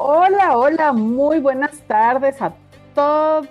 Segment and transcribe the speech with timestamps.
[0.00, 2.54] Hola, hola, muy buenas tardes a
[2.94, 3.48] todos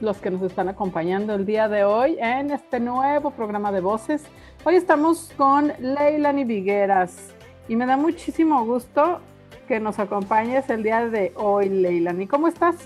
[0.00, 4.24] los que nos están acompañando el día de hoy en este nuevo programa de voces.
[4.64, 7.34] Hoy estamos con Leilani Vigueras
[7.68, 9.20] y me da muchísimo gusto
[9.68, 12.26] que nos acompañes el día de hoy, Leilani.
[12.26, 12.76] ¿Cómo estás?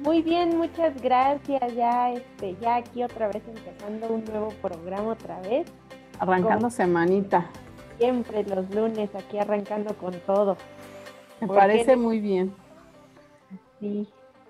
[0.00, 1.74] Muy bien, muchas gracias.
[1.74, 5.66] Ya, este, ya aquí otra vez empezando un nuevo programa otra vez.
[6.18, 7.44] Arrancando semanita.
[7.98, 10.56] Siempre los lunes aquí arrancando con todo.
[11.40, 12.54] Me parece muy bien.
[13.80, 14.08] Sí.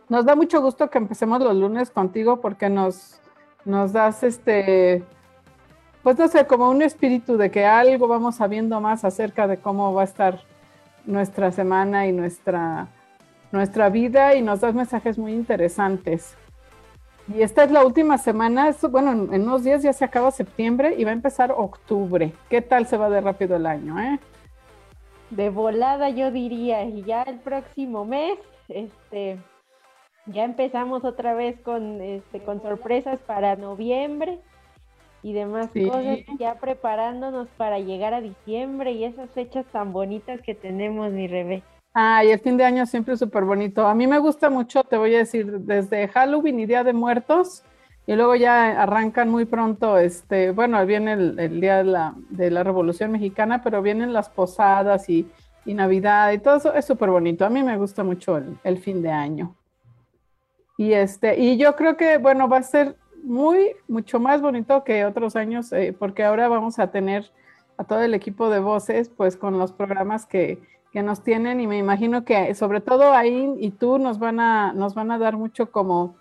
[0.08, 3.20] Nos da mucho gusto que empecemos los lunes contigo porque nos,
[3.64, 5.02] nos das este,
[6.02, 9.94] pues no sé, como un espíritu de que algo vamos sabiendo más acerca de cómo
[9.94, 10.40] va a estar
[11.06, 12.88] nuestra semana y nuestra,
[13.52, 16.36] nuestra vida y nos das mensajes muy interesantes.
[17.34, 21.04] Y esta es la última semana, bueno, en unos días ya se acaba septiembre y
[21.04, 22.34] va a empezar octubre.
[22.50, 24.20] ¿Qué tal se va de rápido el año, eh?
[25.36, 29.38] De volada yo diría, y ya el próximo mes, este,
[30.26, 34.38] ya empezamos otra vez con, este, con sorpresas para noviembre
[35.22, 40.54] y demás cosas, ya preparándonos para llegar a diciembre y esas fechas tan bonitas que
[40.54, 41.62] tenemos, mi Rebe.
[41.94, 43.86] Ay, el fin de año siempre es súper bonito.
[43.86, 47.64] A mí me gusta mucho, te voy a decir, desde Halloween y Día de Muertos,
[48.06, 52.62] y luego ya arrancan muy pronto, este, bueno, viene el, día de la, de la,
[52.62, 55.26] Revolución Mexicana, pero vienen las posadas y,
[55.64, 57.46] y Navidad y todo eso es súper bonito.
[57.46, 59.56] A mí me gusta mucho el, fin de año.
[60.76, 65.06] Y este, y yo creo que, bueno, va a ser muy, mucho más bonito que
[65.06, 67.30] otros años, eh, porque ahora vamos a tener
[67.78, 70.60] a todo el equipo de voces, pues con los programas que,
[70.92, 74.74] que nos tienen, y me imagino que sobre todo ahí y tú nos van a,
[74.74, 76.16] nos van a dar mucho como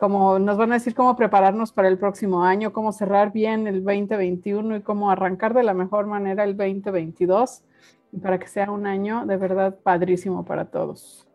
[0.00, 3.84] como nos van a decir cómo prepararnos para el próximo año, cómo cerrar bien el
[3.84, 7.62] 2021 y cómo arrancar de la mejor manera el 2022
[8.22, 11.26] para que sea un año de verdad padrísimo para todos.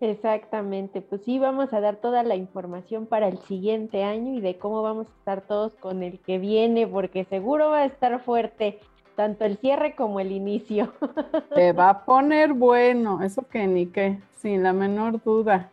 [0.00, 4.58] Exactamente, pues sí, vamos a dar toda la información para el siguiente año y de
[4.58, 8.80] cómo vamos a estar todos con el que viene, porque seguro va a estar fuerte
[9.16, 10.92] tanto el cierre como el inicio.
[11.54, 15.70] Se va a poner bueno, eso que ni qué, sin la menor duda.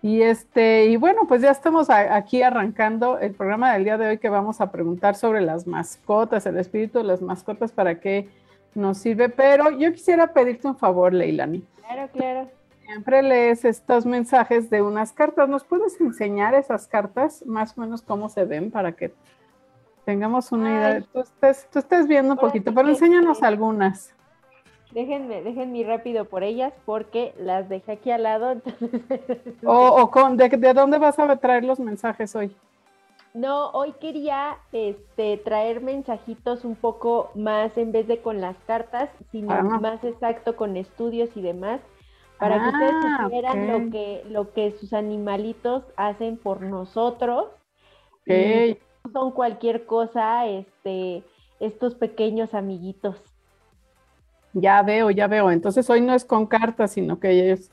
[0.00, 4.18] Y este, y bueno, pues ya estamos aquí arrancando el programa del día de hoy
[4.18, 8.28] que vamos a preguntar sobre las mascotas, el espíritu de las mascotas, para qué
[8.74, 9.28] nos sirve.
[9.28, 11.64] Pero yo quisiera pedirte un favor, Leilani.
[11.80, 12.48] Claro, claro.
[12.84, 15.48] Siempre lees estos mensajes de unas cartas.
[15.48, 19.12] ¿Nos puedes enseñar esas cartas, más o menos cómo se ven, para que
[20.04, 21.04] tengamos una idea?
[21.12, 24.14] Tú estás, tú estás viendo un poquito, pero enséñanos algunas.
[24.92, 28.56] Déjenme, déjenme rápido por ellas porque las dejé aquí al lado.
[29.64, 32.54] o, con, ¿de, dónde vas a traer los mensajes hoy?
[33.34, 39.10] No, hoy quería este, traer mensajitos un poco más en vez de con las cartas,
[39.30, 39.62] sino ah.
[39.62, 41.80] más exacto con estudios y demás,
[42.38, 47.46] para que ustedes ah, supieran lo, que, lo que sus animalitos hacen por nosotros.
[48.26, 48.78] Y
[49.12, 51.22] son cualquier cosa, este,
[51.60, 53.16] estos pequeños amiguitos.
[54.60, 55.50] Ya veo, ya veo.
[55.50, 57.70] Entonces hoy no es con cartas, sino que es,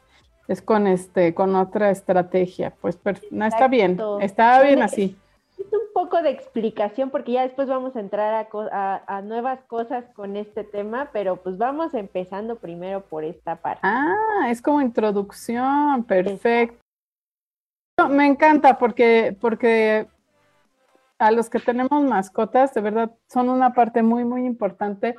[0.47, 2.73] es con este, con otra estrategia.
[2.81, 3.00] Pues
[3.31, 5.18] no está bien, está bien así.
[5.57, 10.03] Es un poco de explicación porque ya después vamos a entrar a, a, nuevas cosas
[10.13, 13.79] con este tema, pero pues vamos empezando primero por esta parte.
[13.84, 16.78] Ah, es como introducción, perfecto.
[18.09, 20.07] Me encanta porque, porque
[21.17, 25.16] a los que tenemos mascotas, de verdad, son una parte muy, muy importante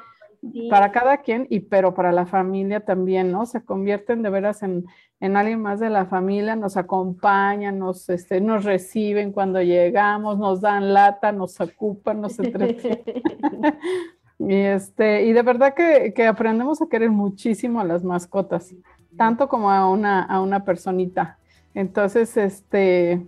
[0.71, 3.47] para cada quien, y pero para la familia también, ¿no?
[3.47, 4.87] Se convierten de veras en,
[5.21, 10.61] en alguien más de la familia, nos acompañan, nos, este, nos reciben cuando llegamos, nos
[10.61, 13.03] dan lata, nos ocupan, nos entretienen.
[14.39, 18.75] y, este, y de verdad que, que, aprendemos a querer muchísimo a las mascotas,
[19.17, 21.39] tanto como a una, a una personita.
[21.75, 23.23] Entonces, este,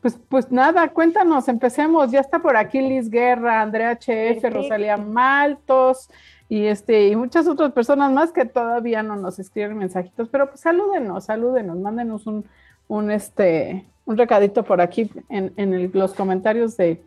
[0.00, 2.10] pues, pues nada, cuéntanos, empecemos.
[2.10, 6.08] Ya está por aquí Liz Guerra, Andrea HF, Rosalía Maltos
[6.48, 10.60] y este y muchas otras personas más que todavía no nos escriben mensajitos, pero pues
[10.60, 12.44] salúdenos, salúdenos, mándenos un,
[12.88, 17.02] un este un recadito por aquí en, en los comentarios de,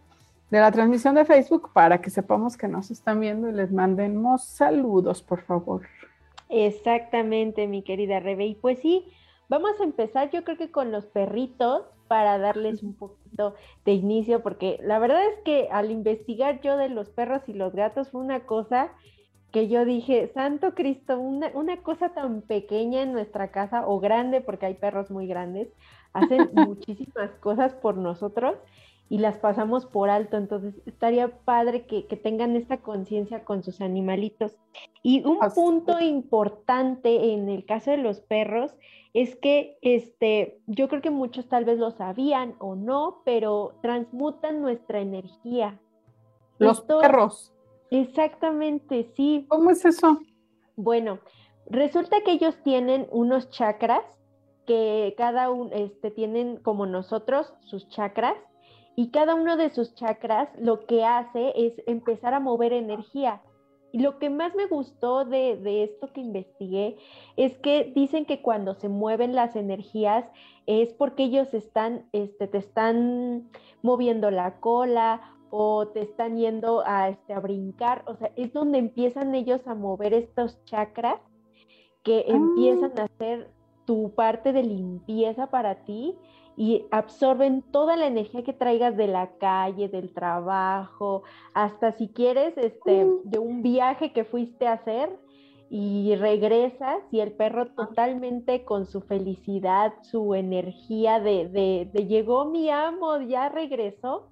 [0.51, 4.43] de, la transmisión de Facebook para que sepamos que nos están viendo y les mandemos
[4.43, 5.83] saludos, por favor.
[6.49, 8.47] Exactamente, mi querida Rebe.
[8.47, 9.05] Y pues sí,
[9.47, 13.55] vamos a empezar yo creo que con los perritos para darles un poquito
[13.85, 17.73] de inicio, porque la verdad es que al investigar yo de los perros y los
[17.73, 18.91] gatos fue una cosa
[19.51, 24.41] que yo dije, Santo Cristo, una, una cosa tan pequeña en nuestra casa o grande,
[24.41, 25.69] porque hay perros muy grandes,
[26.13, 28.55] hacen muchísimas cosas por nosotros.
[29.11, 30.37] y las pasamos por alto.
[30.37, 34.55] Entonces, estaría padre que, tengan esta conciencia con sus animalitos.
[35.01, 38.71] Y un punto importante en el caso de los perros
[39.15, 44.61] es que este, yo creo que muchos tal vez lo sabían o no, pero transmutan
[44.61, 45.79] nuestra energía.
[46.59, 47.51] Los perros.
[47.91, 49.45] Exactamente, sí.
[49.47, 50.19] ¿Cómo es eso?
[50.75, 51.19] Bueno,
[51.65, 54.03] resulta que ellos tienen unos chakras
[54.65, 58.35] que cada uno este, tienen como nosotros sus chakras
[58.95, 63.41] y cada uno de sus chakras lo que hace es empezar a mover energía.
[63.91, 66.97] Y lo que más me gustó de, esto que investigué
[67.35, 70.25] es que dicen que cuando se mueven las energías
[70.67, 73.49] es porque ellos están, este, te están
[73.81, 78.03] moviendo la cola o te están yendo a, este, a brincar.
[78.07, 81.19] O sea, es donde empiezan ellos a mover estos chakras
[82.03, 82.31] que ah.
[82.31, 83.49] empiezan a hacer
[83.85, 86.15] tu parte de limpieza para ti
[86.55, 91.23] y absorben toda la energía que traigas de la calle, del trabajo,
[91.53, 93.21] hasta si quieres, este, mm.
[93.23, 95.09] de un viaje que fuiste a hacer
[95.69, 102.45] y regresas y el perro totalmente con su felicidad, su energía de, de, de llegó
[102.45, 104.27] mi amo, ya regresó,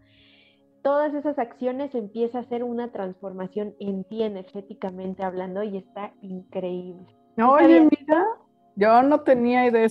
[0.88, 7.06] todas esas acciones empieza a hacer una transformación en ti energéticamente hablando y está increíble.
[7.38, 8.26] Oye, mira,
[8.78, 9.82] yo no tenía idea,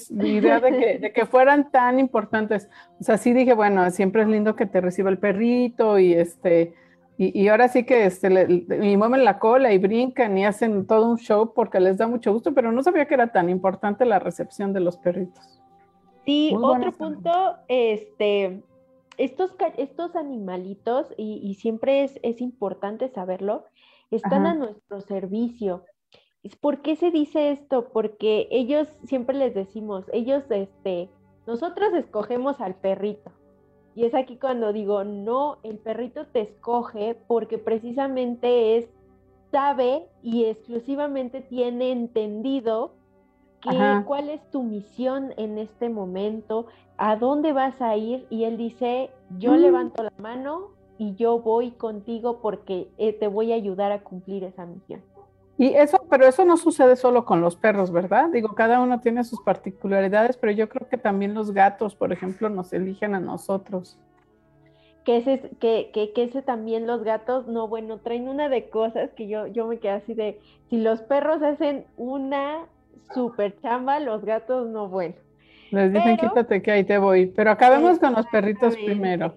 [0.59, 2.71] de, que, fueran tan importantes.
[2.99, 6.73] O sea, sí dije, bueno, siempre es lindo que te reciba el perrito y este,
[7.19, 11.19] y, ahora sí que este, y mueven la cola y brincan y hacen todo un
[11.19, 14.73] show porque les da mucho gusto, pero no sabía que era tan importante la recepción
[14.73, 15.61] de los perritos.
[16.25, 17.31] Sí, otro punto,
[17.69, 18.63] este,
[19.19, 23.65] estos, estos animalitos, y, siempre es, es, importante saberlo,
[24.11, 25.85] están a nuestro servicio.
[26.61, 27.91] ¿Por qué se dice esto?
[27.93, 31.11] Porque ellos siempre les decimos, ellos, este,
[31.47, 33.33] nosotros escogemos al perrito.
[33.95, 38.89] Y es aquí cuando digo, no, el perrito te escoge porque precisamente es,
[39.51, 42.95] sabe y exclusivamente tiene entendido
[44.05, 46.67] cuál es tu misión en este momento,
[46.97, 48.27] a dónde vas a ir.
[48.31, 49.57] Y él dice, yo mm.
[49.57, 50.69] levanto la mano
[50.99, 55.03] y yo voy contigo porque eh, te voy a ayudar a cumplir esa misión.
[55.59, 58.29] Y eso, pero eso no sucede solo con los perros, ¿verdad?
[58.31, 62.51] Digo, cada uno tiene sus particularidades, pero yo creo que también los gatos, por ejemplo,
[62.51, 63.99] nos eligen a nosotros.
[65.05, 69.11] Que ese, que, que, que ese también los gatos, no, bueno, traen una de cosas
[69.15, 72.67] que yo, yo me quedé así de, si los perros hacen una
[73.15, 75.15] super chamba, los gatos no, bueno.
[75.71, 79.35] Les dicen, quítate que ahí te voy, pero acabemos con los perritos primero.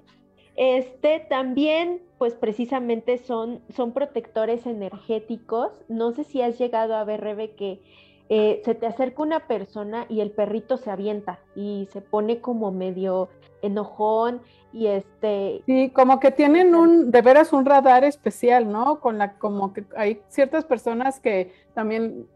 [0.55, 5.71] Este también, pues precisamente son, son protectores energéticos.
[5.87, 7.79] No sé si has llegado a ver, Rebe, que
[8.27, 12.71] eh, se te acerca una persona y el perrito se avienta y se pone como
[12.71, 13.29] medio
[13.61, 14.41] enojón
[14.71, 15.63] y este...
[15.65, 18.99] Sí, como que tienen un, de veras un radar especial, ¿no?
[18.99, 22.27] Con la, como que hay ciertas personas que también,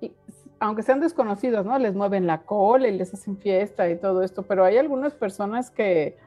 [0.64, 1.78] aunque sean desconocidos, ¿no?
[1.78, 5.70] Les mueven la cola y les hacen fiesta y todo esto, pero hay algunas personas
[5.70, 6.18] que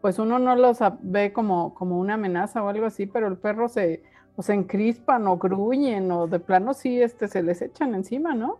[0.00, 3.68] pues uno no los ve como, como una amenaza o algo así, pero el perro
[3.68, 4.02] se,
[4.34, 8.58] o se encrispan o gruñen o de plano sí este, se les echan encima, ¿no?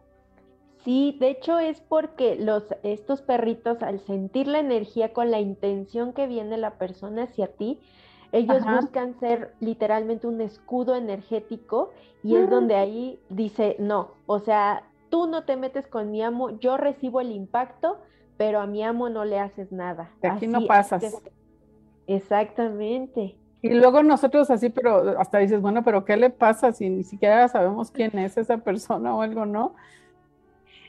[0.84, 6.12] Sí, de hecho es porque los, estos perritos al sentir la energía con la intención
[6.12, 7.80] que viene la persona hacia ti,
[8.30, 11.90] ellos buscan ser literalmente un escudo energético
[12.22, 14.84] y es donde ahí dice, no, o sea,
[15.16, 17.96] tú no te metes con mi amo, yo recibo el impacto,
[18.36, 20.10] pero a mi amo no le haces nada.
[20.22, 21.22] aquí no pasas.
[22.06, 23.34] Exactamente.
[23.62, 27.48] Y luego nosotros así, pero hasta dices, bueno, pero ¿qué le pasa si ni siquiera
[27.48, 29.74] sabemos quién es esa persona o algo, no?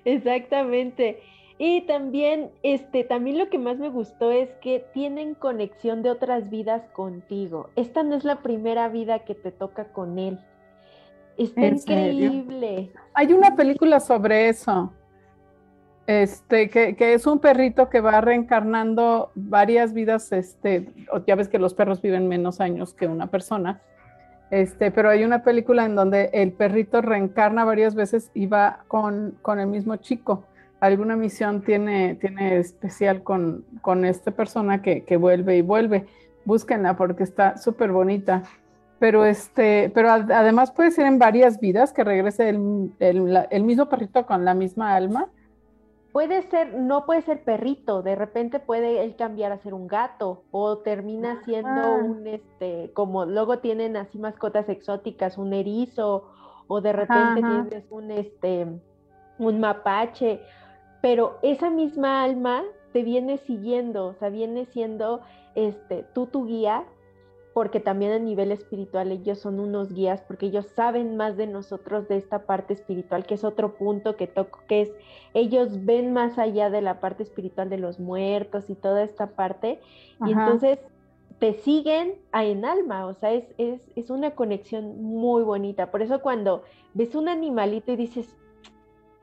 [0.04, 1.22] Exactamente.
[1.58, 6.50] Y también, este, también lo que más me gustó es que tienen conexión de otras
[6.50, 7.70] vidas contigo.
[7.78, 10.38] Esta no es la primera vida que te toca con él.
[11.38, 12.92] Está increíble.
[13.14, 14.92] Hay una película sobre eso.
[16.08, 20.90] Este, que, es un perrito que va reencarnando varias vidas, este,
[21.26, 23.82] ya ves que los perros viven menos años que una persona,
[24.50, 29.38] este, pero hay una película en donde el perrito reencarna varias veces y va con,
[29.42, 30.46] con el mismo chico.
[30.80, 36.06] Alguna misión tiene, tiene especial con, con esta persona que, que, vuelve y vuelve.
[36.46, 38.44] Búsquenla porque está súper bonita.
[39.00, 43.88] Pero, este, pero además puede ser en varias vidas que regrese el, el, el mismo
[43.88, 45.30] perrito con la misma alma.
[46.12, 50.46] Puede ser, no puede ser perrito, de repente puede él cambiar a ser un gato
[50.50, 56.28] o termina siendo un, este, como luego tienen así mascotas exóticas, un erizo
[56.68, 58.68] o de repente tienes un, este,
[59.38, 60.42] un mapache,
[61.04, 62.64] pero esa misma alma
[62.94, 65.22] te viene siguiendo, o sea, viene siendo
[65.54, 66.84] este, tú tu guía,
[67.58, 72.08] porque también a nivel espiritual ellos son unos guías, porque ellos saben más de nosotros
[72.08, 74.92] de esta parte espiritual, que es otro punto que toco, que es,
[75.34, 79.80] ellos ven más allá de la parte espiritual de los muertos y toda esta parte,
[80.24, 80.78] y entonces
[81.40, 85.90] te siguen en alma, o sea, es, es, es, una conexión muy bonita.
[85.90, 86.62] Por eso cuando
[86.94, 88.38] ves un animalito y dices,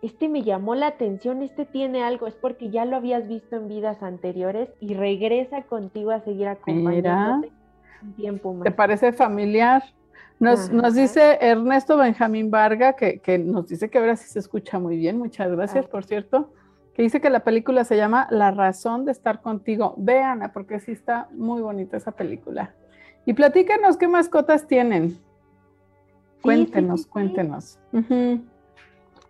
[0.02, 3.68] este me llamó la atención, este tiene algo, es porque ya lo habías visto en
[3.68, 7.52] vidas anteriores y regresa contigo a seguir acompañándote
[8.16, 8.64] tiempo más.
[8.64, 9.82] ¿Te parece familiar?
[10.40, 14.78] Nos, nos dice Ernesto Benjamín Varga, que, que, nos dice que ahora sí se escucha
[14.78, 16.50] muy bien, muchas gracias, por cierto
[16.94, 19.94] que dice que la película se llama La razón de estar contigo.
[19.98, 22.74] Vean, porque sí está muy bonita esa película.
[23.26, 25.18] Y platícanos qué mascotas tienen.
[26.40, 27.80] Cuéntenos, cuéntenos.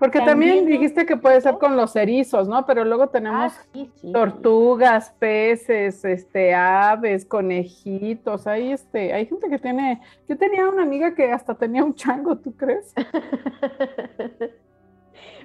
[0.04, 2.66] Porque también, dijiste que puede ser con los erizos, ¿no?
[2.66, 8.46] Pero luego tenemos ah, tortugas, peces, este, aves, conejitos.
[8.46, 10.02] Ahí este, hay gente que tiene.
[10.28, 12.92] Yo tenía una amiga que hasta tenía un chango, ¿tú crees?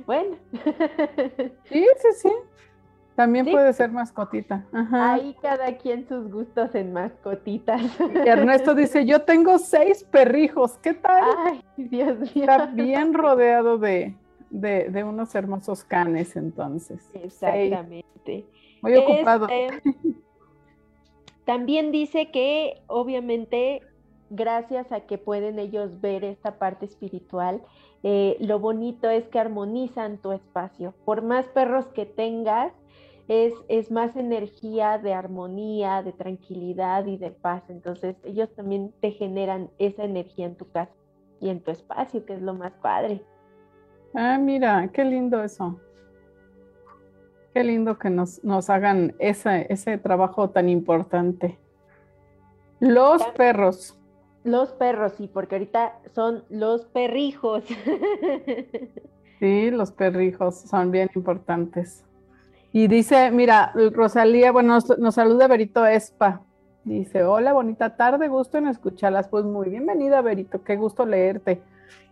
[0.05, 0.37] Bueno.
[1.65, 2.31] Sí, sí, sí.
[3.15, 4.65] También puede ser mascotita.
[4.91, 7.81] Ahí cada quien sus gustos en mascotitas.
[8.25, 11.23] Ernesto dice, yo tengo seis perrijos, ¿qué tal?
[11.45, 12.45] Ay, Dios mío.
[12.45, 14.15] Está bien rodeado de,
[14.51, 17.09] unos hermosos canes entonces.
[17.13, 18.45] Exactamente.
[18.81, 19.47] Muy ocupado.
[19.49, 19.93] Este,
[21.45, 23.81] también dice que obviamente
[24.29, 27.61] gracias a que pueden ellos ver esta parte espiritual,
[28.03, 30.93] eh, lo bonito es que armonizan tu espacio.
[31.05, 32.71] Por más perros que tengas,
[33.27, 37.63] es, es, más energía de armonía, de tranquilidad y de paz.
[37.69, 40.91] Entonces ellos también te generan esa energía en tu casa
[41.39, 43.21] y en tu espacio, que es lo más padre.
[44.13, 45.79] Ah, mira, qué lindo eso.
[47.53, 51.57] Qué lindo que nos, nos hagan ese, ese trabajo tan importante.
[52.79, 53.97] Los perros.
[54.43, 57.63] Los perros, sí, porque ahorita son los perrijos.
[59.39, 62.03] Sí, los perrijos son bien importantes.
[62.73, 66.41] Y dice, mira, Rosalía, bueno, nos, nos saluda Berito Espa.
[66.83, 69.29] Dice, hola, bonita tarde, gusto en escucharlas.
[69.29, 71.61] Pues muy bienvenida, Berito, qué gusto leerte.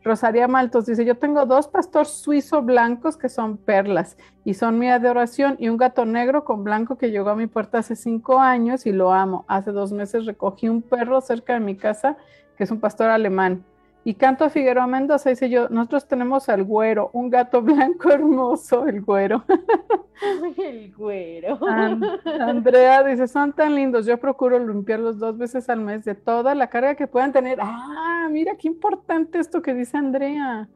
[0.04, 4.90] Rosaría Maltos dice, yo tengo dos pastores suizos blancos que son perlas y son mi
[4.90, 8.86] adoración y un gato negro con blanco que llegó a mi puerta hace cinco años
[8.86, 9.46] y lo amo.
[9.48, 12.18] Hace dos meses recogí un perro cerca de mi casa
[12.58, 13.64] que es un pastor alemán.
[14.08, 18.88] Y canto a Figueroa Mendoza, dice yo, nosotros tenemos al güero, un gato blanco hermoso,
[18.88, 19.44] el güero.
[20.58, 21.60] el güero.
[21.68, 26.70] Andrea dice, son tan lindos, yo procuro limpiarlos dos veces al mes de toda la
[26.70, 27.60] carga que puedan tener.
[27.62, 30.70] Ah, mira qué importante esto que dice Andrea.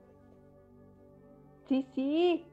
[1.69, 2.45] Sí, sí.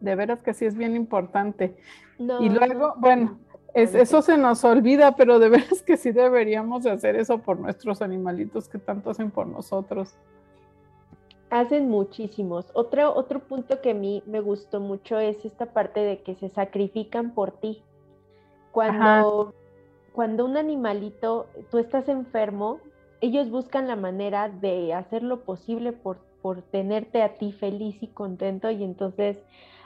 [0.00, 1.76] De veras que sí es bien importante.
[2.18, 3.40] y luego, bueno,
[3.76, 8.68] eso se nos olvida, pero de veras que sí deberíamos hacer eso por nuestros animalitos
[8.68, 10.14] que tanto hacen por nosotros.
[11.50, 12.66] Hacen muchísimos.
[12.72, 16.48] Otro, otro punto que a mí me gustó mucho es esta parte de que se
[16.48, 17.82] sacrifican por ti.
[18.72, 19.54] Cuando,
[20.12, 22.80] cuando un animalito, tú estás enfermo,
[23.20, 28.08] ellos buscan la manera de hacer lo posible por, por tenerte a ti feliz y
[28.08, 29.38] contento y entonces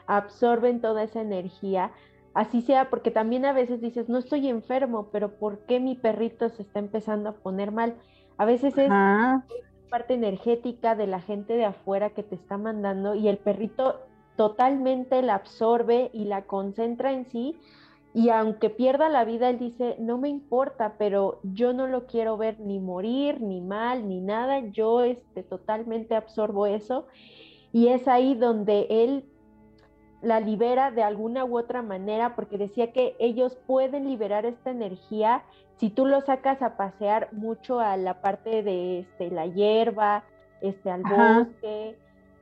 [0.07, 1.93] absorben toda esa energía
[2.35, 6.49] así sea, porque también a veces dices, no estoy enfermo, pero ¿por qué mi perrito
[6.49, 7.97] se está empezando a poner mal?
[8.37, 8.91] A veces es
[9.91, 14.01] parte energética de la gente de afuera que te está mandando y el perrito
[14.37, 17.59] totalmente la absorbe y la concentra en sí.
[18.15, 22.37] Y aunque pierda la vida, él dice, no me importa, pero yo no lo quiero
[22.37, 24.61] ver ni morir, ni mal, ni nada.
[24.71, 27.07] Yo este, totalmente absorbo eso.
[27.73, 29.30] Y es ahí donde él
[30.23, 35.43] la libera de alguna u otra manera, porque decía que ellos pueden liberar esta energía
[35.79, 40.25] si tú lo sacas a pasear mucho a la parte de este, la hierba,
[40.61, 41.97] este, al bosque.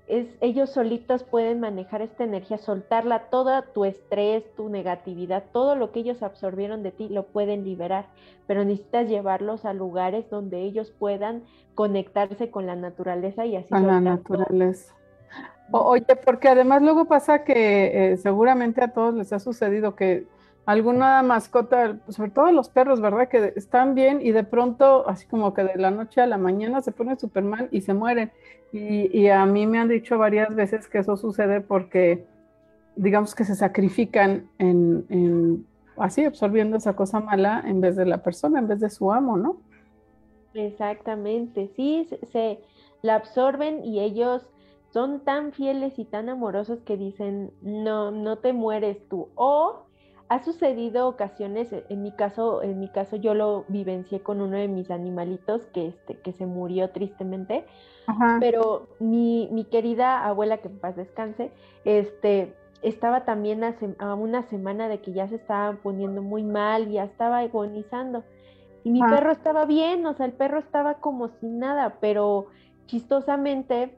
[0.08, 5.92] Es, ellos solitos pueden manejar esta energía, soltarla, todo tu estrés, tu negatividad, todo lo
[5.92, 8.06] que ellos absorbieron de ti lo pueden liberar,
[8.46, 11.44] pero necesitas llevarlos a lugares donde ellos puedan
[11.74, 13.68] conectarse con la naturaleza y así.
[13.68, 14.97] Con la naturaleza
[15.70, 20.26] oye, porque además luego pasa que eh, seguramente a todos les ha sucedido que
[20.68, 23.28] alguna mascota, sobre todo los perros, ¿verdad?
[23.28, 26.82] Que están bien y de pronto, así como que de la noche a la mañana
[26.82, 28.30] se ponen Superman y se mueren.
[28.70, 32.26] Y, a mí me han dicho varias veces que eso sucede porque,
[32.96, 35.66] digamos que se sacrifican en,
[35.96, 39.38] así absorbiendo esa cosa mala en vez de la persona, en vez de su amo,
[39.38, 39.56] ¿no?
[40.52, 42.60] Exactamente, sí, se
[43.00, 44.50] la absorben y ellos
[44.92, 49.28] son tan fieles y tan amorosos que dicen, no, no te mueres tú.
[49.34, 49.86] O
[50.28, 54.68] ha sucedido ocasiones, en mi caso, en mi caso yo lo vivencié con uno de
[54.68, 57.64] mis animalitos que, este, que se murió tristemente,
[58.40, 61.50] pero mi, mi, querida abuela, que en paz descanse,
[61.84, 67.04] este, estaba también a, una semana de que ya se estaba poniendo muy mal, ya
[67.04, 68.24] estaba agonizando.
[68.84, 72.46] Y mi perro estaba bien, o sea, el perro estaba como sin nada, pero
[72.86, 73.97] chistosamente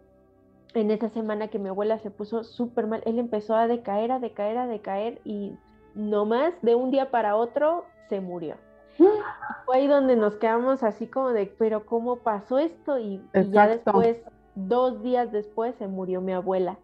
[0.74, 4.18] en esa semana que mi abuela se puso súper mal, él empezó a decaer, a
[4.18, 5.54] decaer, a decaer y
[5.94, 8.56] nomás de un día para otro se murió.
[9.66, 12.98] Fue ahí donde nos quedamos así como de, pero ¿cómo pasó esto?
[12.98, 14.18] Y, ya después,
[14.54, 16.78] dos días después, se murió mi abuela.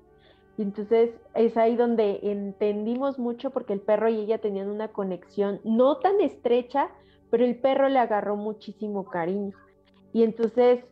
[0.56, 5.60] Y entonces es ahí donde entendimos mucho porque el perro y ella tenían una conexión
[5.64, 6.88] no tan estrecha,
[7.30, 9.54] pero el perro le agarró muchísimo cariño.
[10.14, 10.82] Y entonces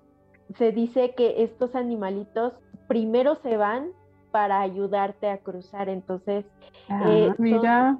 [0.57, 2.53] se dice que estos animalitos
[2.89, 3.89] primero se van
[4.31, 5.89] para ayudarte a cruzar.
[5.89, 6.45] Entonces,
[6.89, 7.99] ah, eh, mira.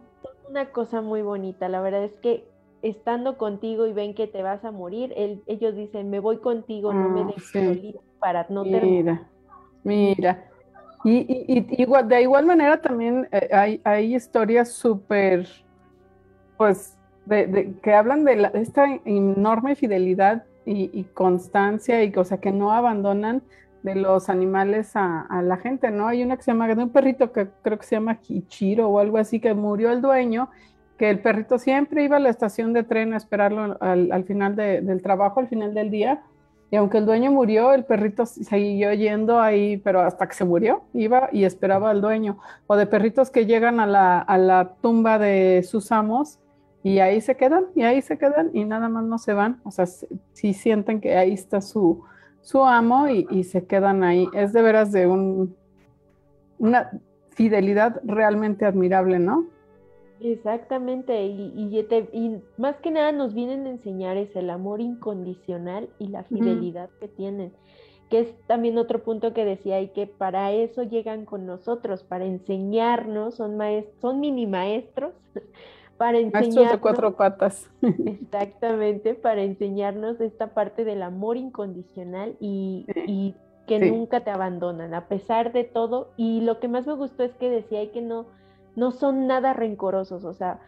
[0.49, 1.69] una cosa muy bonita.
[1.69, 2.45] La verdad es que
[2.83, 5.15] estando contigo y ven que te vas a morir,
[5.47, 9.27] ellos dicen, me voy contigo, no me ah, dejes para no Mira,
[9.85, 10.45] mira.
[11.05, 15.47] Y, igual, de igual manera también eh, hay, hay historias súper,
[16.57, 22.73] pues, de, que hablan de esta enorme fidelidad y, constancia y o sea que no
[22.73, 23.43] abandonan
[23.85, 26.09] de los animales a, la gente, ¿no?
[26.09, 28.99] Hay una que se llama, de un perrito que creo que se llama Kichiro o
[28.99, 30.49] algo así, que murió el dueño,
[30.97, 35.03] que el perrito siempre iba a la estación de tren a esperarlo al, final del
[35.03, 36.23] trabajo, al final del día,
[36.71, 40.85] y aunque el dueño murió, el perrito siguió yendo ahí, pero hasta que se murió,
[40.95, 42.39] iba y esperaba al dueño.
[42.67, 46.41] O de perritos que llegan a la, a la tumba de sus amos
[46.83, 49.61] y ahí se quedan, y ahí se quedan, y nada más no se van.
[49.63, 52.03] O sea, sí sienten que ahí está su,
[52.45, 54.29] su amo y, se quedan ahí.
[54.35, 55.57] Es de veras de un,
[56.59, 56.91] una
[57.31, 59.47] fidelidad realmente admirable, ¿no?
[60.21, 66.09] Exactamente, y, y, más que nada nos vienen a enseñar es el amor incondicional y
[66.09, 67.53] la fidelidad que tienen,
[68.11, 72.25] que es también otro punto que decía y que para eso llegan con nosotros, para
[72.27, 73.59] enseñarnos, son
[74.01, 75.15] son mini maestros
[75.97, 76.73] para enseñarnos.
[76.73, 77.71] de cuatro patas.
[77.83, 82.87] Exactamente, para enseñarnos esta parte del amor incondicional y,
[83.67, 86.11] que nunca te abandonan, a pesar de todo.
[86.19, 88.27] Y lo que más me gustó es que decía que no,
[88.77, 90.61] no son nada rencorosos, o sea,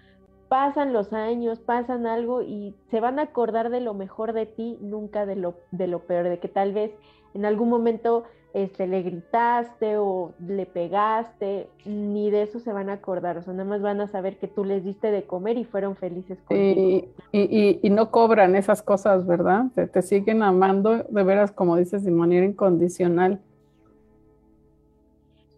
[0.48, 4.78] pasan los años, pasan algo y se van a acordar de lo mejor de ti,
[4.80, 6.92] nunca de lo, de lo peor, de que tal vez
[7.34, 8.24] en algún momento
[8.57, 13.53] este, le gritaste o le pegaste, ni de eso se van a acordar, o sea,
[13.53, 17.07] nada más van a saber que tú les diste de comer y fueron felices contigo.
[17.33, 19.66] Y, y, no cobran esas cosas, ¿verdad?
[19.75, 23.40] Te, siguen amando de veras, como dices, de manera incondicional.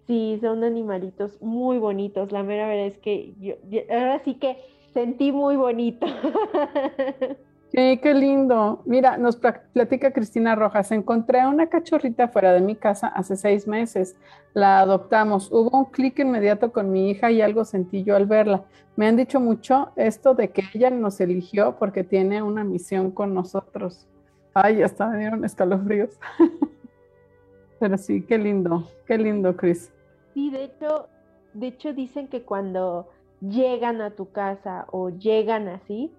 [0.08, 3.54] Sí, son animalitos muy bonitos, la mera verdad es que yo
[3.90, 4.56] ahora sí que
[4.92, 6.04] sentí muy bonito.
[7.70, 8.82] Sí, qué lindo.
[8.86, 10.90] Mira, nos platica Cristina Rojas.
[10.90, 14.16] Encontré una cachorrita fuera de mi casa hace seis meses.
[14.54, 15.52] La adoptamos.
[15.52, 18.64] Hubo un clic inmediato con mi hija y algo sentí yo al verla.
[18.96, 23.34] Me han dicho mucho esto de que ella nos eligió porque tiene una misión con
[23.34, 24.08] nosotros.
[24.54, 26.18] Ay, hasta me dieron escalofríos.
[27.78, 29.92] Pero sí, qué lindo, qué lindo, Cris.
[30.34, 31.08] Sí, de hecho,
[31.52, 33.08] de hecho dicen que cuando
[33.40, 36.12] llegan a tu casa o llegan así,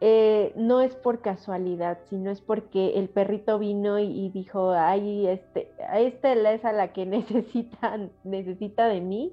[0.00, 5.70] eh, no es por casualidad, sino es porque el perrito vino y, dijo, ay, este,
[5.94, 9.32] esta es a la que necesitan, necesita de mí.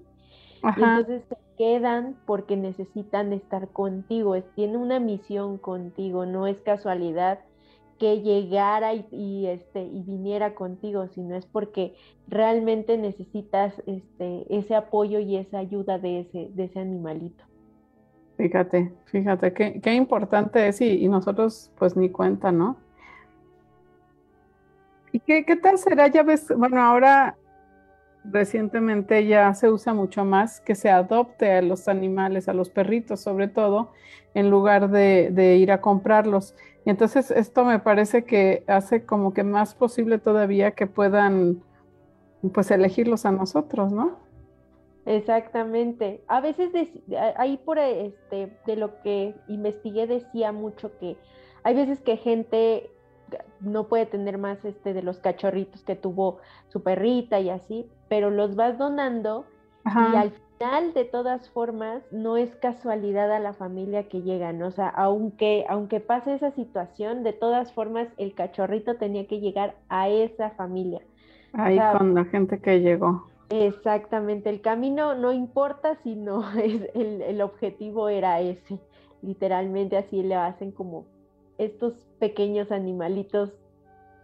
[0.64, 7.40] Y entonces se quedan porque necesitan estar contigo, tiene una misión contigo, no es casualidad
[8.00, 11.96] que llegara y, este, y viniera contigo, sino es porque
[12.28, 17.44] realmente necesitas este, ese apoyo y esa ayuda de ese, de ese animalito.
[18.38, 22.78] Fíjate, fíjate, qué, qué importante es y, nosotros pues ni cuenta, ¿no?
[25.12, 26.08] ¿Y qué, qué tal será?
[26.08, 27.38] Ya ves, bueno, ahora
[28.24, 33.20] recientemente ya se usa mucho más que se adopte a los animales, a los perritos
[33.20, 33.92] sobre todo,
[34.34, 36.56] en lugar de, de, ir a comprarlos.
[36.86, 41.62] Y entonces esto me parece que hace como que más posible todavía que puedan
[42.54, 44.23] pues elegirlos a nosotros, ¿no?
[45.06, 46.22] Exactamente.
[46.28, 46.72] A veces
[47.36, 51.18] ahí por este de lo que investigué decía mucho que
[51.64, 52.90] hay veces que gente
[53.60, 58.30] no puede tener más este de los cachorritos que tuvo su perrita y así, pero
[58.30, 59.46] los vas donando
[59.86, 64.72] y al final de todas formas no es casualidad a la familia que llegan, o
[64.72, 70.08] sea, aunque aunque pase esa situación, de todas formas el cachorrito tenía que llegar a
[70.08, 71.02] esa familia.
[71.54, 73.33] Ahí con la gente que llegó.
[73.50, 78.80] Exactamente, el camino no importa, sino es, el, el objetivo era ese.
[79.22, 81.06] Literalmente así le hacen como
[81.58, 83.52] estos pequeños animalitos,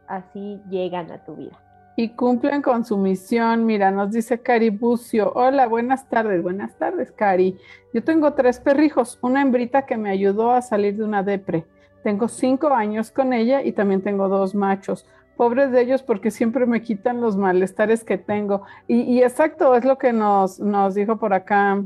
[0.08, 1.58] así llegan a tu vida.
[1.96, 3.66] Y cumplen con su misión.
[3.66, 5.34] Mira, nos dice Cari Bucio.
[5.36, 6.42] Hola, buenas tardes.
[6.42, 7.58] Buenas tardes, Cari.
[7.94, 11.66] Yo tengo tres perrijos, una hembrita que me ayudó a salir de una depre.
[12.02, 15.06] Tengo cinco años con ella y también tengo dos machos.
[15.40, 18.64] Pobres de ellos porque siempre me quitan los malestares que tengo.
[18.90, 21.82] Y, exacto, es lo que nos, nos dijo por acá.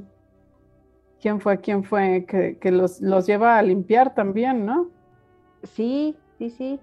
[1.22, 1.60] ¿Quién fue?
[1.60, 2.26] ¿Quién fue?
[2.26, 4.90] Que, que los, los lleva a limpiar también, ¿no?
[5.62, 6.80] Sí, sí, sí.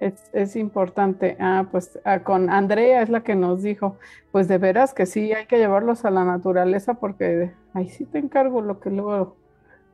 [0.00, 1.36] Es, es, importante.
[1.38, 3.98] Ah, pues ah, con Andrea es la que nos dijo,
[4.32, 8.18] pues de veras que sí, hay que llevarlos a la naturaleza porque ahí sí te
[8.18, 9.36] encargo lo que luego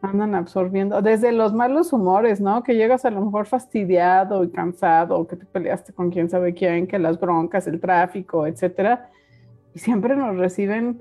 [0.05, 1.03] andan absorbiendo.
[1.03, 2.63] Desde los malos humores, ¿no?
[2.63, 6.87] Que llegas a lo mejor fastidiado y cansado, que te peleaste con quién sabe quién,
[6.87, 9.11] que las broncas, el tráfico, etcétera.
[9.75, 11.01] Y siempre nos reciben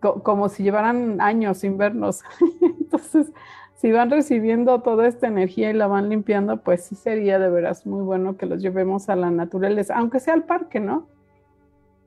[0.00, 2.22] como si llevaran años sin vernos.
[2.60, 3.32] Entonces,
[3.74, 7.86] si van recibiendo toda esta energía y la van limpiando, pues sí sería de veras
[7.86, 11.06] muy bueno que los llevemos a la naturaleza, aunque sea al parque, ¿no?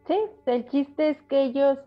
[0.08, 1.78] Sí, el chiste es que ellos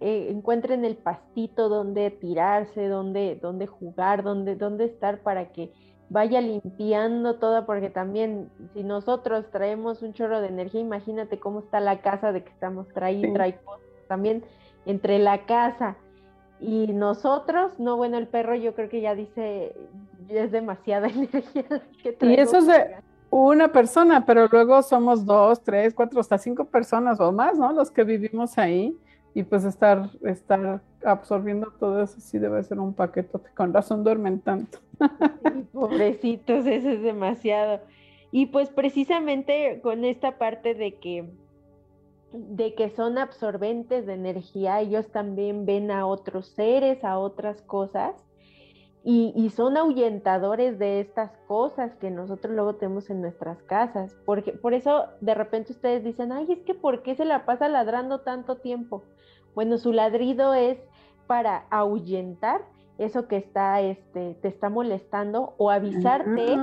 [0.00, 5.72] eh, encuentren el pastito donde tirarse, donde, donde jugar, donde, donde estar para que
[6.08, 11.80] vaya limpiando todo, porque también si nosotros traemos un chorro de energía, imagínate cómo está
[11.80, 13.40] la casa de que estamos trayendo,
[14.08, 14.44] también
[14.86, 15.96] entre la casa
[16.60, 19.74] y nosotros, no, bueno, el perro yo creo que ya dice,
[20.28, 21.64] es demasiada energía.
[22.02, 22.96] Que y eso es de
[23.30, 27.72] una persona, pero luego somos dos, tres, cuatro, hasta cinco personas o más, ¿no?
[27.72, 28.96] Los que vivimos ahí.
[29.34, 34.40] Y pues estar, estar absorbiendo todo eso sí debe ser un paquete Con razón duermen
[34.40, 34.78] tanto.
[35.72, 37.80] pobrecitos, eso es demasiado.
[38.32, 41.28] Y pues precisamente con esta parte de que
[42.32, 48.14] de que son absorbentes de energía, ellos también ven a otros seres, a otras cosas,
[49.02, 54.14] y, son ahuyentadores de estas cosas que nosotros luego tenemos en nuestras casas.
[54.26, 57.68] Porque, por eso de repente ustedes dicen, ay, es que ¿por qué se la pasa
[57.68, 59.02] ladrando tanto tiempo?
[59.54, 60.78] Bueno, su ladrido es
[61.26, 62.62] para ahuyentar
[62.98, 66.58] eso que está, este, te está molestando o avisarte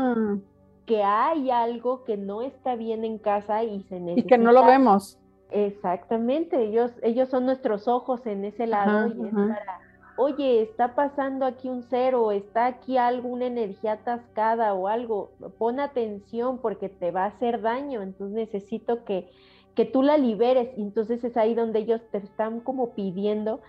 [0.85, 4.27] que hay algo que no está bien en casa y se necesita.
[4.27, 5.17] Y que no lo vemos
[5.49, 9.79] Exactamente, ellos, ellos son nuestros ojos en ese lado y es para,
[10.17, 16.57] oye, está pasando aquí un cero, está aquí alguna energía atascada o algo, pon atención
[16.57, 19.29] porque te va a hacer daño, entonces necesito que,
[19.75, 20.69] que tú la liberes.
[20.77, 23.61] Y entonces es ahí donde ellos te están como pidiendo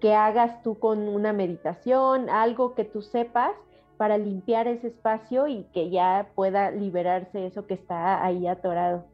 [0.00, 3.52] que hagas tú con una meditación, algo que tú sepas
[3.96, 9.04] para limpiar ese espacio y que ya pueda liberarse eso que está ahí atorado.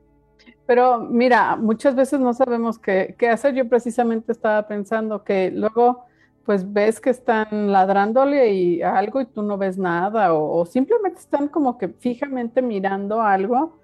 [0.66, 3.54] Pero mira, muchas veces no sabemos qué, hacer.
[3.54, 6.04] Yo precisamente estaba pensando que luego
[6.48, 11.46] pues ves que están ladrándole y algo y tú no ves nada o, simplemente están
[11.48, 13.78] como que fijamente mirando algo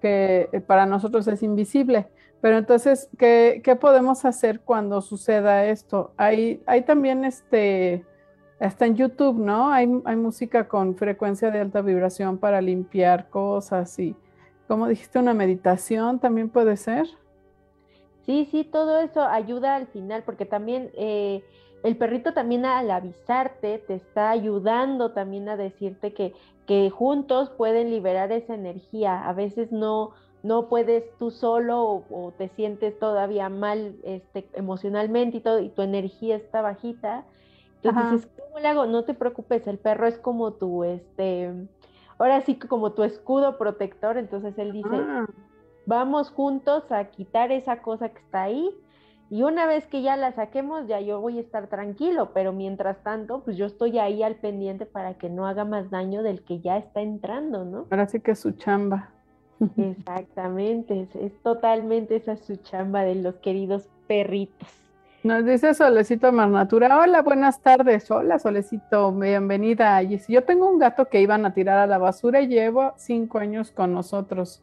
[0.00, 2.06] que eh, para nosotros es invisible.
[2.40, 6.12] Pero entonces, ¿qué, podemos hacer cuando suceda esto?
[6.16, 8.04] Hay, hay también este,
[8.60, 9.72] está en YouTube, ¿no?
[9.72, 14.14] Hay, hay música con frecuencia de alta vibración para limpiar cosas y
[14.68, 17.08] como dijiste, una meditación también puede ser.
[18.26, 21.42] Sí, sí, todo eso ayuda al final, porque también eh,
[21.86, 26.34] el perrito también al avisarte te está ayudando también a decirte que,
[26.66, 29.28] que juntos pueden liberar esa energía.
[29.28, 30.10] A veces no,
[30.42, 35.82] no puedes tú solo o, te sientes todavía mal este, emocionalmente y todo, y tu
[35.82, 37.24] energía está bajita.
[37.84, 38.86] Entonces dices, ¿cómo le hago?
[38.86, 41.52] No te preocupes, el perro es como tu, este,
[42.18, 45.26] ahora sí que como tu escudo protector, entonces él dice, ah.
[45.86, 48.74] vamos juntos a quitar esa cosa que está ahí
[49.28, 53.02] y una vez que ya la saquemos, ya yo voy a estar tranquilo, pero mientras
[53.02, 56.60] tanto, pues yo estoy ahí al pendiente para que no haga más daño del que
[56.60, 57.86] ya está entrando, ¿no?
[57.90, 59.10] Ahora sí que es su chamba.
[59.76, 64.68] Exactamente, es, totalmente esa su chamba de los queridos perritos.
[65.24, 70.00] Nos dice Solecito Marnatura, hola, buenas tardes, hola Solecito, bienvenida.
[70.02, 73.72] Yo tengo un gato que iban a tirar a la basura y llevo cinco años
[73.72, 74.62] con nosotros.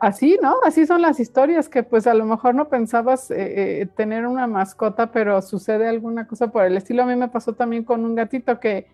[0.00, 0.56] Así, ¿no?
[0.64, 4.46] Así son las historias que pues a lo mejor no pensabas eh, eh, tener una
[4.46, 7.02] mascota, pero sucede alguna cosa por el estilo.
[7.02, 8.86] A mí me pasó también con un gatito que,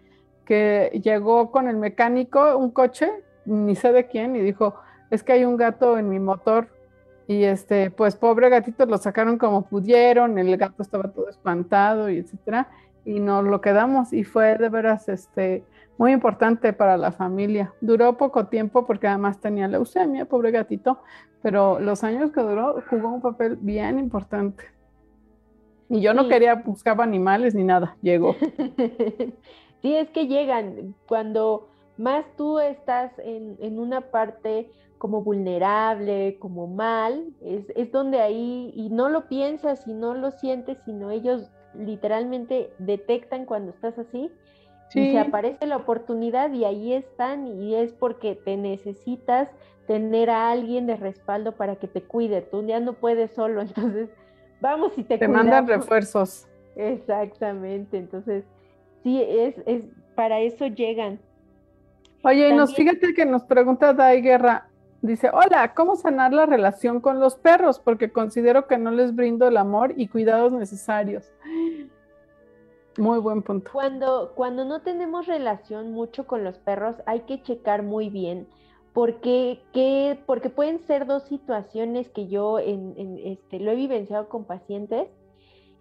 [0.47, 3.11] que llegó con el mecánico, un coche,
[3.45, 4.77] ni sé de quién, y dijo,
[5.11, 6.69] es que hay un gato en mi motor
[7.27, 12.19] y este, pues pobre gatito lo sacaron como pudieron, el gato estaba todo espantado y
[12.19, 12.69] etcétera,
[13.05, 15.65] y nos lo quedamos y fue de veras este
[15.97, 17.73] muy importante para la familia.
[17.81, 20.99] Duró poco tiempo porque además tenía leucemia, pobre gatito,
[21.43, 24.65] pero los años que duró jugó un papel bien importante.
[25.89, 28.35] Y yo no quería buscar animales ni nada, llegó.
[29.83, 36.67] sí, es que llegan cuando más tú estás en, en una parte como vulnerable, como
[36.67, 41.51] mal, es, es, donde ahí, y no lo piensas y no lo sientes, sino ellos
[41.75, 44.31] literalmente detectan cuando estás así
[44.95, 49.49] y se aparece la oportunidad y ahí están y es porque te necesitas
[49.87, 54.11] tener a alguien de respaldo para que te cuide, tú ya no puedes solo, entonces
[54.61, 56.47] vamos y te Te mandan refuerzos.
[56.77, 58.45] Exactamente, entonces
[59.03, 59.83] sí, es, es
[60.15, 61.21] para eso llegan.
[62.23, 64.69] Oye, y nos fíjate que nos pregunta Dai Guerra,
[65.03, 67.79] dice, hola, ¿cómo sanar la relación con los perros?
[67.79, 71.31] Porque considero que no les brindo el amor y cuidados necesarios.
[72.97, 73.71] Muy buen punto.
[73.73, 78.47] Cuando, cuando no tenemos relación mucho con los perros, hay que checar muy bien
[78.95, 84.45] porque, que, porque pueden ser dos situaciones que yo en, este, lo he vivenciado con
[84.45, 85.09] pacientes